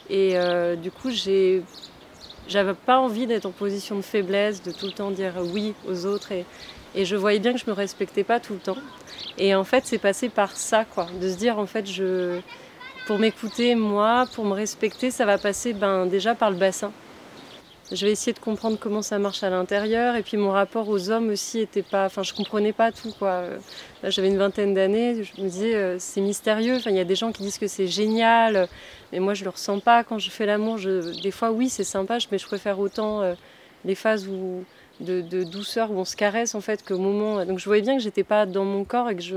Et 0.10 0.32
euh, 0.34 0.76
du 0.76 0.90
coup, 0.90 1.12
j'avais 1.12 2.74
pas 2.74 2.98
envie 2.98 3.28
d'être 3.28 3.46
en 3.46 3.52
position 3.52 3.96
de 3.98 4.02
faiblesse, 4.02 4.64
de 4.64 4.72
tout 4.72 4.88
le 4.88 4.94
temps 4.94 5.12
dire 5.12 5.34
oui 5.54 5.76
aux 5.88 6.06
autres. 6.08 6.34
Et 6.98 7.06
je 7.06 7.16
voyais 7.16 7.40
bien 7.40 7.54
que 7.54 7.60
je 7.60 7.68
me 7.68 7.74
respectais 7.74 8.24
pas 8.24 8.40
tout 8.40 8.54
le 8.54 8.60
temps. 8.60 8.78
Et 9.38 9.54
en 9.54 9.64
fait, 9.64 9.86
c'est 9.86 10.00
passé 10.00 10.30
par 10.30 10.52
ça, 10.58 10.84
quoi, 10.84 11.08
de 11.22 11.30
se 11.30 11.38
dire 11.38 11.60
en 11.60 11.68
fait, 11.68 11.86
je, 11.86 12.40
pour 13.06 13.20
m'écouter 13.20 13.76
moi, 13.76 14.26
pour 14.34 14.46
me 14.46 14.54
respecter, 14.54 15.12
ça 15.12 15.26
va 15.26 15.38
passer 15.38 15.74
ben, 15.74 16.08
déjà 16.08 16.34
par 16.34 16.50
le 16.50 16.58
bassin. 16.58 16.92
Je 17.92 18.06
vais 18.06 18.12
essayer 18.12 18.34
de 18.34 18.40
comprendre 18.40 18.78
comment 18.78 19.02
ça 19.02 19.18
marche 19.18 19.44
à 19.44 19.50
l'intérieur. 19.50 20.16
Et 20.16 20.24
puis 20.24 20.36
mon 20.36 20.52
rapport 20.52 20.90
aux 20.90 21.10
hommes 21.10 21.30
aussi 21.30 21.60
était 21.60 21.84
pas. 21.84 22.08
Enfin, 22.08 22.22
je 22.24 22.34
comprenais 22.34 22.74
pas 22.74 22.92
tout, 22.92 23.14
quoi. 23.18 23.44
J'avais 24.04 24.28
une 24.28 24.38
vingtaine 24.38 24.74
d'années. 24.74 25.24
Je 25.24 25.42
me 25.42 25.48
disais, 25.48 25.76
euh, 25.76 25.96
c'est 25.98 26.20
mystérieux. 26.20 26.78
Enfin, 26.78 26.90
il 26.90 26.98
y 26.98 27.00
a 27.00 27.06
des 27.06 27.16
gens 27.16 27.32
qui 27.32 27.44
disent 27.44 27.58
que 27.58 27.68
c'est 27.68 27.88
génial. 27.88 28.68
Mais 29.14 29.20
moi, 29.20 29.36
je 29.36 29.46
le 29.46 29.52
ressens 29.52 29.80
pas. 29.80 30.04
Quand 30.04 30.20
je 30.20 30.30
fais 30.30 30.46
l'amour, 30.46 30.80
des 30.80 31.32
fois, 31.32 31.52
oui, 31.52 31.70
c'est 31.70 31.86
sympa. 31.86 32.18
Mais 32.30 32.40
je 32.40 32.46
préfère 32.46 32.78
autant 32.78 33.22
euh, 33.22 33.36
les 33.86 33.96
phases 33.96 34.28
où. 34.28 34.66
De, 35.00 35.44
douceur 35.44 35.92
où 35.92 36.00
on 36.00 36.06
se 36.06 36.16
caresse 36.16 36.56
en 36.56 36.62
fait 36.62 36.84
qu'au 36.84 36.98
moment. 36.98 37.46
Donc 37.46 37.60
je 37.60 37.66
voyais 37.66 37.84
bien 37.84 37.98
que 37.98 38.04
j'étais 38.04 38.24
pas 38.24 38.46
dans 38.46 38.66
mon 38.66 38.84
corps 38.84 39.10
et 39.10 39.16
que 39.16 39.22
je 39.22 39.36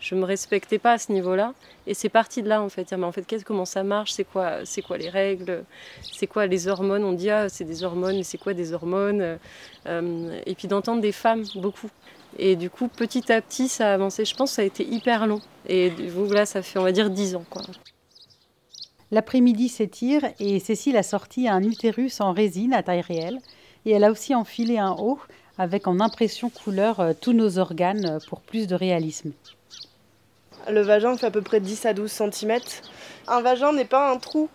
je 0.00 0.14
me 0.14 0.24
respectais 0.24 0.78
pas 0.78 0.92
à 0.92 0.98
ce 0.98 1.12
niveau-là. 1.12 1.54
Et 1.86 1.94
c'est 1.94 2.08
parti 2.08 2.42
de 2.42 2.48
là 2.48 2.62
en 2.62 2.68
fait. 2.68 2.92
Mais 2.92 3.04
en 3.04 3.12
fait, 3.12 3.44
comment 3.44 3.64
ça 3.64 3.82
marche? 3.82 4.12
C'est 4.12 4.24
quoi, 4.24 4.64
c'est 4.64 4.82
quoi 4.82 4.98
les 4.98 5.08
règles? 5.08 5.64
C'est 6.12 6.26
quoi 6.26 6.46
les 6.46 6.68
hormones? 6.68 7.04
On 7.04 7.12
dit 7.12 7.30
ah 7.30 7.48
c'est 7.48 7.64
des 7.64 7.82
hormones, 7.84 8.16
mais 8.16 8.22
c'est 8.22 8.38
quoi 8.38 8.54
des 8.54 8.72
hormones? 8.72 9.38
Euh, 9.86 10.40
Et 10.46 10.54
puis 10.54 10.68
d'entendre 10.68 11.00
des 11.00 11.12
femmes 11.12 11.44
beaucoup. 11.56 11.90
Et 12.38 12.56
du 12.56 12.70
coup, 12.70 12.88
petit 12.88 13.32
à 13.32 13.40
petit, 13.40 13.68
ça 13.68 13.90
a 13.90 13.94
avancé. 13.94 14.24
Je 14.24 14.34
pense 14.34 14.50
que 14.50 14.56
ça 14.56 14.62
a 14.62 14.64
été 14.64 14.84
hyper 14.84 15.26
long. 15.26 15.40
Et 15.66 15.90
vous 15.90 16.30
là, 16.30 16.46
ça 16.46 16.62
fait 16.62 16.78
on 16.78 16.82
va 16.84 16.92
dire 16.92 17.10
10 17.10 17.36
ans. 17.36 17.44
L'après-midi 19.10 19.68
s'étire 19.68 20.22
et 20.38 20.60
Cécile 20.60 20.96
a 20.98 21.02
sorti 21.02 21.48
un 21.48 21.62
utérus 21.62 22.20
en 22.20 22.32
résine 22.32 22.74
à 22.74 22.82
taille 22.82 23.00
réelle. 23.00 23.38
Et 23.88 23.92
elle 23.92 24.04
a 24.04 24.10
aussi 24.10 24.34
enfilé 24.34 24.76
un 24.76 24.90
haut 24.90 25.18
avec 25.56 25.88
en 25.88 25.98
impression 25.98 26.50
couleur 26.50 27.00
euh, 27.00 27.12
tous 27.18 27.32
nos 27.32 27.58
organes 27.58 28.04
euh, 28.04 28.18
pour 28.28 28.42
plus 28.42 28.66
de 28.66 28.74
réalisme. 28.74 29.32
Le 30.68 30.82
vagin 30.82 31.16
fait 31.16 31.24
à 31.24 31.30
peu 31.30 31.40
près 31.40 31.58
10 31.58 31.86
à 31.86 31.94
12 31.94 32.12
cm. 32.12 32.58
Un 33.28 33.40
vagin 33.40 33.72
n'est 33.72 33.86
pas 33.86 34.10
un 34.10 34.18
trou. 34.18 34.50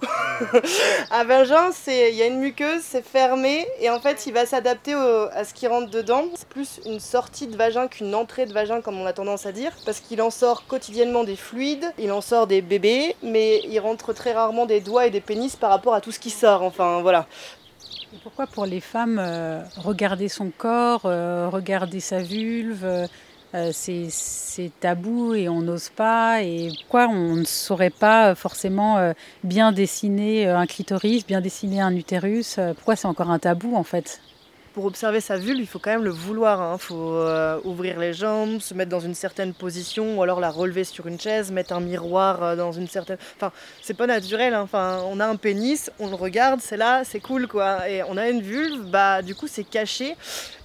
un 1.12 1.24
vagin, 1.24 1.72
c'est 1.72 2.12
il 2.12 2.16
y 2.16 2.22
a 2.22 2.28
une 2.28 2.38
muqueuse, 2.38 2.82
c'est 2.84 3.04
fermé 3.04 3.66
et 3.80 3.90
en 3.90 4.00
fait, 4.00 4.28
il 4.28 4.34
va 4.34 4.46
s'adapter 4.46 4.94
à 4.94 5.44
ce 5.44 5.56
qui 5.56 5.66
rentre 5.66 5.90
dedans. 5.90 6.26
C'est 6.36 6.48
plus 6.48 6.80
une 6.86 7.00
sortie 7.00 7.48
de 7.48 7.58
vagin 7.58 7.88
qu'une 7.88 8.14
entrée 8.14 8.46
de 8.46 8.54
vagin 8.54 8.82
comme 8.82 9.02
on 9.02 9.08
a 9.08 9.14
tendance 9.14 9.48
à 9.48 9.52
dire 9.52 9.72
parce 9.84 10.00
qu'il 10.00 10.22
en 10.22 10.30
sort 10.30 10.68
quotidiennement 10.68 11.24
des 11.24 11.36
fluides, 11.36 11.92
il 11.98 12.12
en 12.12 12.22
sort 12.22 12.46
des 12.46 12.62
bébés, 12.62 13.16
mais 13.24 13.62
il 13.68 13.80
rentre 13.80 14.14
très 14.14 14.34
rarement 14.34 14.68
des 14.68 14.80
doigts 14.80 15.08
et 15.08 15.10
des 15.10 15.22
pénis 15.22 15.56
par 15.56 15.72
rapport 15.72 15.96
à 15.96 16.02
tout 16.02 16.12
ce 16.12 16.20
qui 16.20 16.30
sort. 16.30 16.62
Enfin, 16.62 17.02
voilà. 17.02 17.26
Pourquoi 18.22 18.48
pour 18.48 18.66
les 18.66 18.80
femmes 18.80 19.18
euh, 19.20 19.64
regarder 19.78 20.28
son 20.28 20.52
corps, 20.52 21.06
euh, 21.06 21.50
regarder 21.50 22.00
sa 22.00 22.22
vulve 22.22 22.86
euh, 22.86 23.70
c'est 23.72 24.72
tabou 24.80 25.36
et 25.36 25.48
on 25.48 25.62
n'ose 25.62 25.90
pas 25.90 26.42
et 26.42 26.72
pourquoi 26.82 27.08
on 27.08 27.36
ne 27.36 27.44
saurait 27.44 27.92
pas 27.92 28.34
forcément 28.34 29.14
bien 29.44 29.72
dessiner 29.72 30.48
un 30.48 30.66
clitoris, 30.66 31.26
bien 31.26 31.40
dessiner 31.40 31.80
un 31.80 31.96
utérus 31.96 32.60
Pourquoi 32.76 32.96
c'est 32.96 33.08
encore 33.08 33.30
un 33.30 33.38
tabou 33.38 33.76
en 33.76 33.84
fait? 33.84 34.22
Pour 34.74 34.86
observer 34.86 35.22
sa 35.22 35.38
vulve, 35.38 35.60
il 35.60 35.68
faut 35.68 35.80
quand 35.80 35.92
même 35.92 36.04
le 36.04 36.10
vouloir. 36.10 36.60
Il 36.60 36.74
hein. 36.74 36.78
faut 36.80 37.14
euh, 37.14 37.60
ouvrir 37.64 38.00
les 38.00 38.14
jambes, 38.14 38.60
se 38.60 38.74
mettre 38.74 38.90
dans 38.90 39.00
une 39.00 39.14
certaine 39.14 39.54
position, 39.54 40.18
ou 40.18 40.24
alors 40.24 40.40
la 40.40 40.50
relever 40.50 40.84
sur 40.84 41.06
une 41.08 41.20
chaise, 41.20 41.52
mettre 41.52 41.74
un 41.74 41.80
miroir 41.80 42.44
euh, 42.44 42.56
dans 42.56 42.72
une 42.72 42.88
certaine. 42.88 43.18
Enfin, 43.38 43.52
c'est 43.82 43.94
pas 43.94 44.08
naturel. 44.08 44.54
Hein. 44.54 44.62
Enfin, 44.64 45.04
on 45.08 45.20
a 45.20 45.28
un 45.28 45.36
pénis, 45.36 45.92
on 46.00 46.10
le 46.10 46.16
regarde, 46.16 46.60
c'est 46.60 46.78
là, 46.78 47.04
c'est 47.04 47.20
cool 47.20 47.48
quoi. 47.48 47.88
Et 47.88 48.02
on 48.04 48.18
a 48.18 48.30
une 48.30 48.42
vulve, 48.42 48.86
bah 48.90 49.22
du 49.22 49.36
coup 49.36 49.48
c'est 49.48 49.64
caché. 49.64 50.16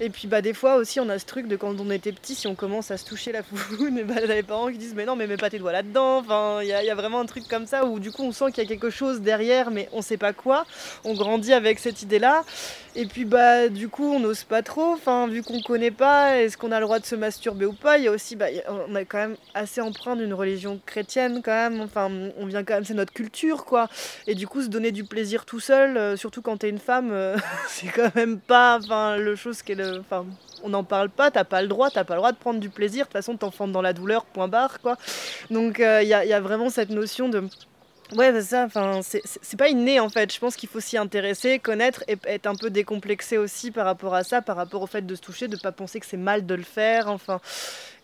Et 0.01 0.09
puis 0.09 0.27
bah 0.27 0.41
des 0.41 0.55
fois 0.55 0.77
aussi 0.77 1.01
on 1.01 1.09
a 1.11 1.19
ce 1.19 1.27
truc 1.27 1.47
de 1.47 1.57
quand 1.57 1.79
on 1.79 1.91
était 1.91 2.13
petit, 2.13 2.35
si 2.35 2.47
on 2.47 2.55
commence 2.55 2.91
à 2.91 2.97
se 2.97 3.05
toucher 3.05 3.33
la 3.33 3.43
foufoune, 3.45 4.03
bah, 4.05 4.21
les 4.27 4.43
parents 4.43 4.71
qui 4.71 4.79
disent 4.79 4.95
mais 4.95 5.05
non 5.05 5.17
mais 5.17 5.27
mets 5.27 5.37
pas 5.37 5.51
tes 5.51 5.59
doigts 5.59 5.73
là-dedans. 5.73 6.19
Enfin, 6.19 6.61
il 6.63 6.67
y, 6.67 6.71
y, 6.71 6.91
a 6.91 6.95
vraiment 6.95 7.21
un 7.21 7.27
truc 7.27 7.47
comme 7.47 7.67
ça 7.67 7.85
où 7.85 8.01
du 8.01 8.11
coup 8.11 8.23
on 8.23 8.33
sent 8.33 8.53
qu'il 8.53 8.65
y 8.65 8.67
a 8.67 8.69
quelque 8.69 8.91
chose 8.91 9.21
derrière, 9.21 9.71
mais 9.71 9.89
on 9.93 10.01
sait 10.01 10.17
pas 10.17 10.33
quoi. 10.33 10.65
On 11.05 11.13
grandit 11.13 11.53
avec 11.53 11.79
cette 11.79 12.01
idée 12.01 12.19
là. 12.19 12.45
Et 12.97 13.07
puis 13.07 13.27
bah 13.27 13.69
du 13.69 13.89
coup 13.89 13.98
on 14.05 14.21
n'ose 14.21 14.45
pas 14.45 14.63
trop, 14.63 14.97
vu 15.29 15.43
qu'on 15.43 15.61
connaît 15.61 15.91
pas, 15.91 16.39
est-ce 16.39 16.57
qu'on 16.57 16.73
a 16.73 16.79
le 16.79 16.87
droit 16.87 16.99
de 16.99 17.07
se 17.07 17.15
masturber 17.15 17.67
ou 17.67 17.73
pas? 17.73 17.99
Il 17.99 18.05
y 18.05 18.09
a 18.09 18.13
aussi, 18.13 18.37
bah, 18.37 18.47
on 18.89 18.95
est 18.97 19.05
quand 19.05 19.19
même 19.19 19.37
assez 19.55 19.81
empreint 19.81 20.17
d'une 20.17 20.35
religion 20.35 20.81
chrétienne 20.87 21.41
quand 21.45 21.53
même, 21.53 21.81
enfin 21.81 22.11
on 22.39 22.47
vient 22.47 22.65
quand 22.65 22.75
même, 22.75 22.85
c'est 22.85 22.95
notre 22.95 23.13
culture 23.13 23.65
quoi. 23.65 23.89
Et 24.27 24.35
du 24.35 24.47
coup 24.47 24.63
se 24.63 24.69
donner 24.69 24.93
du 24.93 25.05
plaisir 25.05 25.45
tout 25.45 25.61
seul, 25.61 25.97
euh, 25.97 26.17
surtout 26.17 26.43
quand 26.43 26.59
t'es 26.59 26.69
une 26.69 26.79
femme, 26.79 27.11
euh, 27.13 27.37
c'est 27.69 27.89
quand 27.89 28.15
même 28.15 28.39
pas, 28.39 28.79
enfin 28.83 29.17
le 29.17 29.37
chose 29.37 29.63
qui 29.63 29.73
est 29.73 29.77
le, 29.77 30.03
on 30.63 30.69
n'en 30.69 30.85
parle 30.85 31.09
pas, 31.09 31.31
t'as 31.31 31.45
pas 31.45 31.63
le 31.63 31.69
droit, 31.69 31.91
t'as 31.91 32.05
pas 32.05 32.15
le 32.15 32.19
droit 32.19 32.33
de 32.33 32.39
prendre 32.39 32.61
du 32.61 32.71
plaisir, 32.71 33.05
de 33.05 33.09
toute 33.09 33.13
façon 33.13 33.37
t'enfantes 33.37 33.73
dans 33.73 33.83
la 33.83 33.93
douleur, 33.93 34.25
point 34.27 34.49
barre 34.49 34.81
quoi. 34.81 34.97
Donc 35.51 35.81
euh, 35.81 36.03
il 36.03 36.07
y, 36.07 36.11
y 36.11 36.33
a 36.33 36.41
vraiment 36.41 36.71
cette 36.71 36.91
notion 36.91 37.29
de 37.29 37.45
Ouais, 38.17 38.33
c'est 38.33 38.43
ça. 38.43 38.65
Enfin, 38.65 39.01
c'est 39.03 39.57
pas 39.59 39.69
inné 39.69 40.01
en 40.01 40.09
fait. 40.09 40.33
Je 40.33 40.39
pense 40.41 40.57
qu'il 40.57 40.69
faut 40.69 40.81
s'y 40.81 40.97
intéresser, 40.97 41.59
connaître 41.59 42.05
et 42.09 42.17
être 42.25 42.47
un 42.47 42.55
peu 42.55 42.71
décomplexé 42.71 43.37
aussi 43.37 43.71
par 43.71 43.85
rapport 43.85 44.15
à 44.15 44.25
ça, 44.25 44.41
par 44.41 44.57
rapport 44.57 44.81
au 44.81 44.87
fait 44.87 45.03
de 45.07 45.15
se 45.15 45.21
toucher, 45.21 45.47
de 45.47 45.57
pas 45.59 45.73
penser 45.73 46.01
que 46.01 46.07
c'est 46.07 46.17
mal 46.17 46.47
de 46.47 46.55
le 46.55 46.63
faire. 46.63 47.09
Enfin, 47.09 47.39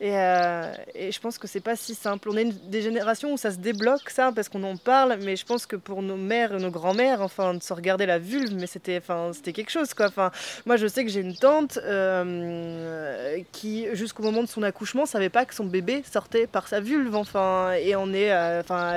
Et, 0.00 0.16
euh, 0.18 0.72
et 0.94 1.12
je 1.12 1.20
pense 1.20 1.38
que 1.38 1.46
c'est 1.46 1.60
pas 1.60 1.76
si 1.76 1.94
simple. 1.94 2.28
On 2.30 2.36
est 2.36 2.42
une, 2.42 2.52
des 2.68 2.82
générations 2.82 3.32
où 3.32 3.36
ça 3.36 3.50
se 3.50 3.58
débloque, 3.58 4.10
ça, 4.10 4.32
parce 4.34 4.48
qu'on 4.48 4.62
en 4.64 4.76
parle, 4.76 5.18
mais 5.22 5.36
je 5.36 5.44
pense 5.44 5.66
que 5.66 5.76
pour 5.76 6.02
nos 6.02 6.16
mères 6.16 6.54
et 6.54 6.58
nos 6.58 6.70
grands-mères, 6.70 7.20
enfin, 7.22 7.54
de 7.54 7.62
se 7.62 7.72
regarder 7.72 8.06
la 8.06 8.18
vulve, 8.18 8.54
mais 8.54 8.66
c'était 8.66 8.98
enfin, 8.98 9.30
quelque 9.42 9.70
chose, 9.70 9.94
quoi. 9.94 10.06
Enfin, 10.06 10.30
moi, 10.66 10.76
je 10.76 10.86
sais 10.86 11.04
que 11.04 11.10
j'ai 11.10 11.20
une 11.20 11.36
tante 11.36 11.78
euh, 11.82 13.38
qui, 13.52 13.86
jusqu'au 13.92 14.22
moment 14.22 14.42
de 14.42 14.48
son 14.48 14.62
accouchement, 14.62 15.06
savait 15.06 15.28
pas 15.28 15.44
que 15.44 15.54
son 15.54 15.64
bébé 15.64 16.02
sortait 16.10 16.46
par 16.46 16.68
sa 16.68 16.80
vulve, 16.80 17.14
enfin, 17.14 17.72
et 17.72 17.96
on 17.96 18.12
est, 18.12 18.32
euh, 18.32 18.60
enfin, 18.60 18.94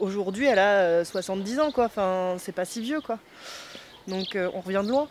aujourd'hui, 0.00 0.46
elle 0.46 0.58
a 0.58 0.80
euh, 0.80 1.04
70 1.04 1.60
ans, 1.60 1.70
quoi. 1.72 1.86
Enfin, 1.86 2.36
c'est 2.38 2.52
pas 2.52 2.64
si 2.64 2.80
vieux, 2.80 3.00
quoi. 3.00 3.18
Donc, 4.08 4.34
euh, 4.34 4.48
on 4.54 4.60
revient 4.60 4.82
de 4.84 4.90
loin. 4.90 5.08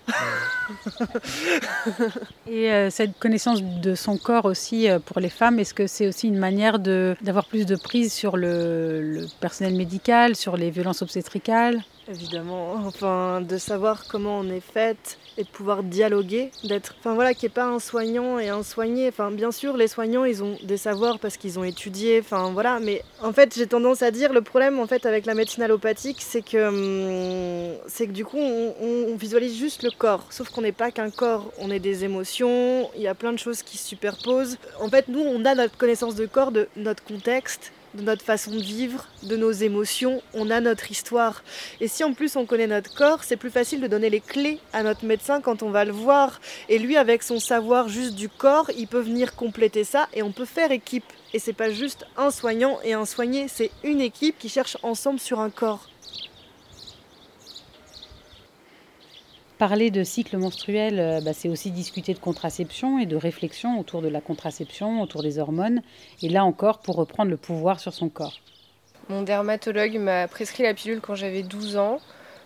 Et 2.48 2.72
euh, 2.72 2.89
cette 2.89 3.17
connaissance 3.19 3.62
de 3.62 3.96
son 3.96 4.17
corps 4.17 4.46
aussi 4.46 4.89
euh, 4.89 5.00
pour 5.00 5.19
les 5.19 5.29
femmes, 5.29 5.60
est-ce 5.60 5.74
que 5.74 5.88
c'est 5.88 6.08
aussi 6.08 6.27
une 6.27 6.38
manière 6.38 6.79
d'avoir 6.79 7.46
plus 7.46 7.65
de 7.65 7.75
prise 7.75 8.12
sur 8.12 8.38
le 8.38 9.25
personnel 9.39 9.75
médical, 9.75 10.36
sur 10.36 10.58
les 10.58 10.69
violences 10.69 11.01
obstétricales? 11.01 11.81
Évidemment, 12.09 12.73
enfin, 12.87 13.39
de 13.39 13.59
savoir 13.59 14.07
comment 14.07 14.39
on 14.39 14.49
est 14.49 14.61
faite 14.61 15.19
et 15.37 15.43
de 15.43 15.47
pouvoir 15.47 15.83
dialoguer, 15.83 16.49
d'être, 16.63 16.95
enfin 16.97 17.13
voilà, 17.13 17.35
qu'il 17.35 17.47
n'y 17.47 17.51
ait 17.51 17.53
pas 17.53 17.65
un 17.65 17.77
soignant 17.77 18.39
et 18.39 18.49
un 18.49 18.63
soigné. 18.63 19.09
Enfin, 19.09 19.29
bien 19.29 19.51
sûr, 19.51 19.77
les 19.77 19.87
soignants, 19.87 20.25
ils 20.25 20.43
ont 20.43 20.57
des 20.63 20.77
savoirs 20.77 21.19
parce 21.19 21.37
qu'ils 21.37 21.59
ont 21.59 21.63
étudié, 21.63 22.19
enfin 22.19 22.49
voilà, 22.51 22.79
mais 22.79 23.03
en 23.21 23.31
fait, 23.31 23.53
j'ai 23.55 23.67
tendance 23.67 24.01
à 24.01 24.09
dire 24.09 24.33
le 24.33 24.41
problème 24.41 24.79
en 24.79 24.87
fait 24.87 25.05
avec 25.05 25.27
la 25.27 25.35
médecine 25.35 25.61
allopathique, 25.61 26.17
c'est 26.21 26.41
que, 26.41 26.69
hum, 26.69 27.77
c'est 27.87 28.07
que 28.07 28.11
du 28.11 28.25
coup, 28.25 28.39
on, 28.39 29.15
visualise 29.15 29.55
juste 29.55 29.83
le 29.83 29.91
corps, 29.91 30.25
sauf 30.31 30.49
qu'on 30.49 30.61
n'est 30.61 30.71
pas 30.71 30.91
qu'un 30.91 31.11
corps, 31.11 31.51
on 31.59 31.69
est 31.69 31.79
des 31.79 32.05
émotions, 32.05 32.89
il 32.95 33.01
y 33.01 33.07
a 33.07 33.13
plein 33.13 33.33
de 33.33 33.39
choses 33.39 33.61
qui 33.61 33.77
se 33.77 33.85
superposent. 33.85 34.57
En 34.79 34.89
fait, 34.89 35.09
nous, 35.09 35.19
on 35.19 35.45
a 35.45 35.53
notre 35.53 35.77
connaissance 35.77 36.15
de 36.15 36.25
corps, 36.25 36.51
de 36.51 36.69
notre 36.75 37.03
contexte 37.03 37.71
de 37.93 38.03
notre 38.03 38.24
façon 38.24 38.51
de 38.51 38.62
vivre, 38.62 39.08
de 39.24 39.36
nos 39.36 39.51
émotions, 39.51 40.22
on 40.34 40.50
a 40.50 40.60
notre 40.60 40.91
histoire. 40.91 41.43
Et 41.81 41.88
si 41.88 42.03
en 42.03 42.13
plus 42.13 42.36
on 42.36 42.46
connaît 42.46 42.67
notre 42.67 42.93
corps, 42.93 43.24
c'est 43.24 43.38
plus 43.38 43.50
facile 43.50 43.81
de 43.81 43.88
donner 43.88 44.10
les 44.10 44.22
clés 44.22 44.60
à 44.74 44.84
notre 44.84 45.05
médecin 45.05 45.41
quand 45.41 45.63
on 45.63 45.72
va 45.72 45.86
le 45.86 45.91
voir. 45.91 46.39
Et 46.69 46.79
lui, 46.79 46.98
avec 46.98 47.24
son 47.24 47.39
savoir 47.39 47.89
juste 47.89 48.15
du 48.15 48.29
corps, 48.29 48.69
il 48.77 48.88
peut 48.88 49.00
venir 49.00 49.36
compléter 49.36 49.84
ça 49.84 50.08
et 50.13 50.24
on 50.24 50.31
peut 50.31 50.46
faire 50.46 50.72
équipe. 50.72 51.05
Et 51.34 51.39
c'est 51.39 51.53
pas 51.53 51.69
juste 51.69 52.05
un 52.17 52.31
soignant 52.31 52.79
et 52.84 52.93
un 52.93 53.05
soigné, 53.05 53.48
c'est 53.48 53.72
une 53.84 54.01
équipe 54.01 54.38
qui 54.38 54.50
cherche 54.50 54.77
ensemble 54.84 55.19
sur 55.19 55.39
un 55.39 55.50
corps. 55.50 55.88
Parler 59.59 59.91
de 59.91 60.05
cycle 60.05 60.37
menstruel, 60.37 61.01
euh, 61.01 61.19
bah, 61.19 61.33
c'est 61.33 61.49
aussi 61.49 61.69
discuter 61.69 62.13
de 62.13 62.19
contraception 62.19 62.97
et 62.97 63.05
de 63.05 63.17
réflexion 63.17 63.77
autour 63.77 64.01
de 64.01 64.07
la 64.07 64.21
contraception, 64.21 65.01
autour 65.01 65.21
des 65.21 65.37
hormones, 65.37 65.81
et 66.23 66.29
là 66.29 66.45
encore 66.45 66.79
pour 66.79 66.95
reprendre 66.95 67.29
le 67.29 67.35
pouvoir 67.35 67.81
sur 67.81 67.93
son 67.93 68.07
corps. 68.07 68.39
Mon 69.09 69.21
dermatologue 69.21 69.97
m'a 69.97 70.29
prescrit 70.29 70.63
la 70.63 70.73
pilule 70.73 71.01
quand 71.01 71.15
j'avais 71.15 71.43
12 71.43 71.75
ans 71.75 71.99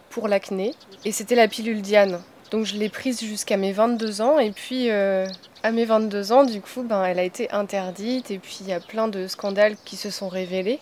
pour 0.10 0.28
l'acné. 0.28 0.74
Et 1.06 1.12
c'était 1.12 1.36
la 1.36 1.48
pilule 1.48 1.84
Diane. 1.84 2.20
Donc 2.50 2.66
je 2.66 2.78
l'ai 2.78 2.90
prise 2.90 3.22
jusqu'à 3.22 3.58
mes 3.58 3.74
22 3.74 4.22
ans. 4.22 4.40
Et 4.40 4.50
puis 4.50 4.90
euh, 4.90 5.28
à 5.62 5.72
mes 5.72 5.86
22 5.86 6.32
ans, 6.32 6.44
du 6.46 6.62
coup, 6.62 6.82
ben, 6.82 7.04
elle 7.04 7.20
a 7.20 7.24
été 7.24 7.52
interdite. 7.52 8.32
Et 8.32 8.40
puis 8.40 8.60
il 8.62 8.68
y 8.68 8.74
a 8.74 8.80
plein 8.80 9.08
de 9.08 9.28
scandales 9.28 9.76
qui 9.86 9.98
se 9.98 10.10
sont 10.10 10.30
révélés. 10.30 10.80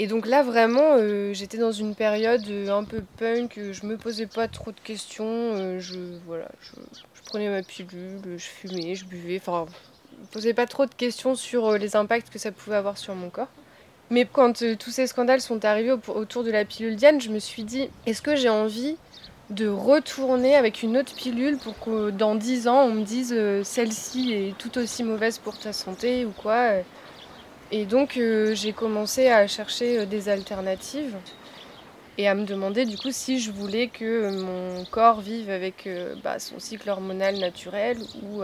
Et 0.00 0.06
donc 0.08 0.26
là, 0.26 0.42
vraiment, 0.42 0.96
euh, 0.98 1.32
j'étais 1.32 1.58
dans 1.58 1.70
une 1.70 1.94
période 1.94 2.44
euh, 2.48 2.68
un 2.70 2.84
peu 2.84 3.02
punk. 3.16 3.58
euh, 3.58 3.72
Je 3.72 3.86
me 3.86 3.96
posais 3.96 4.26
pas 4.26 4.48
trop 4.48 4.72
de 4.72 4.80
questions. 4.80 5.78
je, 5.78 6.18
voilà, 6.26 6.48
je, 6.60 6.72
prenais 7.26 7.48
ma 7.48 7.62
pilule, 7.62 8.20
je 8.36 8.44
fumais, 8.44 8.94
je 8.96 9.04
buvais. 9.04 9.36
Enfin, 9.40 9.66
je 10.16 10.22
me 10.22 10.26
posais 10.26 10.54
pas 10.54 10.66
trop 10.66 10.86
de 10.86 10.94
questions 10.94 11.36
sur 11.36 11.72
les 11.78 11.94
impacts 11.96 12.30
que 12.30 12.38
ça 12.40 12.50
pouvait 12.50 12.76
avoir 12.76 12.98
sur 12.98 13.14
mon 13.14 13.30
corps. 13.30 13.48
Mais 14.10 14.26
quand 14.26 14.62
tous 14.78 14.90
ces 14.90 15.06
scandales 15.06 15.40
sont 15.40 15.64
arrivés 15.64 15.92
au- 15.92 16.10
autour 16.12 16.44
de 16.44 16.50
la 16.50 16.64
pilule 16.64 16.96
Diane, 16.96 17.20
je 17.20 17.30
me 17.30 17.38
suis 17.38 17.62
dit, 17.64 17.88
est-ce 18.06 18.20
que 18.20 18.36
j'ai 18.36 18.50
envie 18.50 18.96
de 19.50 19.68
retourner 19.68 20.56
avec 20.56 20.82
une 20.82 20.96
autre 20.96 21.14
pilule 21.14 21.58
pour 21.58 21.78
que 21.78 22.10
dans 22.10 22.34
10 22.34 22.66
ans, 22.68 22.82
on 22.82 22.92
me 22.94 23.04
dise 23.04 23.34
celle-ci 23.62 24.32
est 24.32 24.58
tout 24.58 24.76
aussi 24.78 25.04
mauvaise 25.04 25.38
pour 25.38 25.56
ta 25.58 25.72
santé 25.72 26.24
ou 26.24 26.32
quoi. 26.32 26.82
Et 27.70 27.86
donc, 27.86 28.16
euh, 28.16 28.54
j'ai 28.54 28.72
commencé 28.72 29.28
à 29.28 29.46
chercher 29.46 30.00
euh, 30.00 30.06
des 30.06 30.28
alternatives 30.28 31.16
et 32.16 32.28
à 32.28 32.36
me 32.36 32.44
demander 32.44 32.84
du 32.84 32.96
coup 32.96 33.10
si 33.10 33.40
je 33.40 33.50
voulais 33.50 33.88
que 33.88 34.04
euh, 34.04 34.30
mon 34.30 34.84
corps 34.84 35.20
vive 35.20 35.50
avec 35.50 35.88
bah, 36.22 36.38
son 36.38 36.60
cycle 36.60 36.88
hormonal 36.88 37.38
naturel 37.38 37.98
ou 38.22 38.42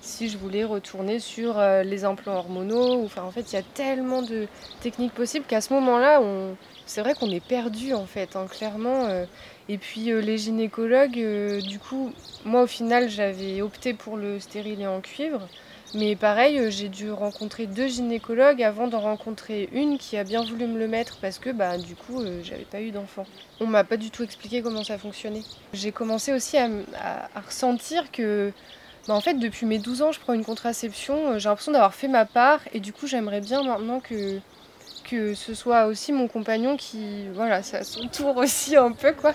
si 0.00 0.28
je 0.28 0.36
voulais 0.36 0.64
retourner 0.64 1.20
sur 1.20 1.60
les 1.84 2.04
implants 2.04 2.38
hormonaux. 2.38 3.04
Enfin, 3.04 3.22
en 3.22 3.30
fait, 3.30 3.52
il 3.52 3.56
y 3.56 3.58
a 3.58 3.62
tellement 3.62 4.22
de 4.22 4.48
techniques 4.80 5.14
possibles 5.14 5.44
qu'à 5.46 5.60
ce 5.60 5.72
moment-là, 5.74 6.20
c'est 6.86 7.00
vrai 7.00 7.14
qu'on 7.14 7.30
est 7.30 7.44
perdu 7.44 7.94
en 7.94 8.06
fait, 8.06 8.34
hein, 8.34 8.46
clairement. 8.50 9.06
Et 9.68 9.78
puis 9.78 10.06
les 10.06 10.38
gynécologues, 10.38 11.60
du 11.62 11.78
coup, 11.78 12.12
moi 12.44 12.62
au 12.62 12.66
final, 12.66 13.08
j'avais 13.08 13.62
opté 13.62 13.94
pour 13.94 14.16
le 14.16 14.40
stérilet 14.40 14.88
en 14.88 15.00
cuivre. 15.00 15.46
Mais 15.94 16.16
pareil, 16.16 16.58
euh, 16.58 16.70
j'ai 16.70 16.88
dû 16.88 17.10
rencontrer 17.10 17.66
deux 17.66 17.86
gynécologues 17.86 18.62
avant 18.62 18.88
d'en 18.88 19.00
rencontrer 19.00 19.68
une 19.72 19.98
qui 19.98 20.16
a 20.16 20.24
bien 20.24 20.42
voulu 20.42 20.66
me 20.66 20.78
le 20.78 20.88
mettre 20.88 21.18
parce 21.20 21.38
que 21.38 21.50
bah, 21.50 21.76
du 21.76 21.94
coup, 21.94 22.20
euh, 22.20 22.40
j'avais 22.42 22.64
pas 22.64 22.80
eu 22.80 22.92
d'enfant. 22.92 23.26
On 23.60 23.66
m'a 23.66 23.84
pas 23.84 23.98
du 23.98 24.10
tout 24.10 24.22
expliqué 24.22 24.62
comment 24.62 24.84
ça 24.84 24.96
fonctionnait. 24.96 25.42
J'ai 25.74 25.92
commencé 25.92 26.32
aussi 26.32 26.56
à, 26.56 26.68
ressentir 27.46 28.10
que 28.10 28.52
bah, 29.06 29.14
en 29.14 29.20
fait, 29.20 29.34
depuis 29.34 29.66
mes 29.66 29.78
12 29.78 30.00
ans, 30.00 30.12
je 30.12 30.20
prends 30.20 30.32
une 30.32 30.46
contraception. 30.46 31.32
euh, 31.32 31.38
J'ai 31.38 31.50
l'impression 31.50 31.72
d'avoir 31.72 31.94
fait 31.94 32.08
ma 32.08 32.24
part. 32.24 32.60
Et 32.72 32.80
du 32.80 32.94
coup, 32.94 33.06
j'aimerais 33.06 33.42
bien 33.42 33.62
maintenant 33.62 34.00
que, 34.00 34.38
que 35.04 35.34
ce 35.34 35.52
soit 35.52 35.84
aussi 35.86 36.12
mon 36.12 36.26
compagnon 36.26 36.78
qui, 36.78 37.28
voilà, 37.34 37.56
à 37.56 37.84
son 37.84 38.08
tour 38.08 38.38
aussi 38.38 38.76
un 38.76 38.92
peu, 38.92 39.12
quoi. 39.12 39.34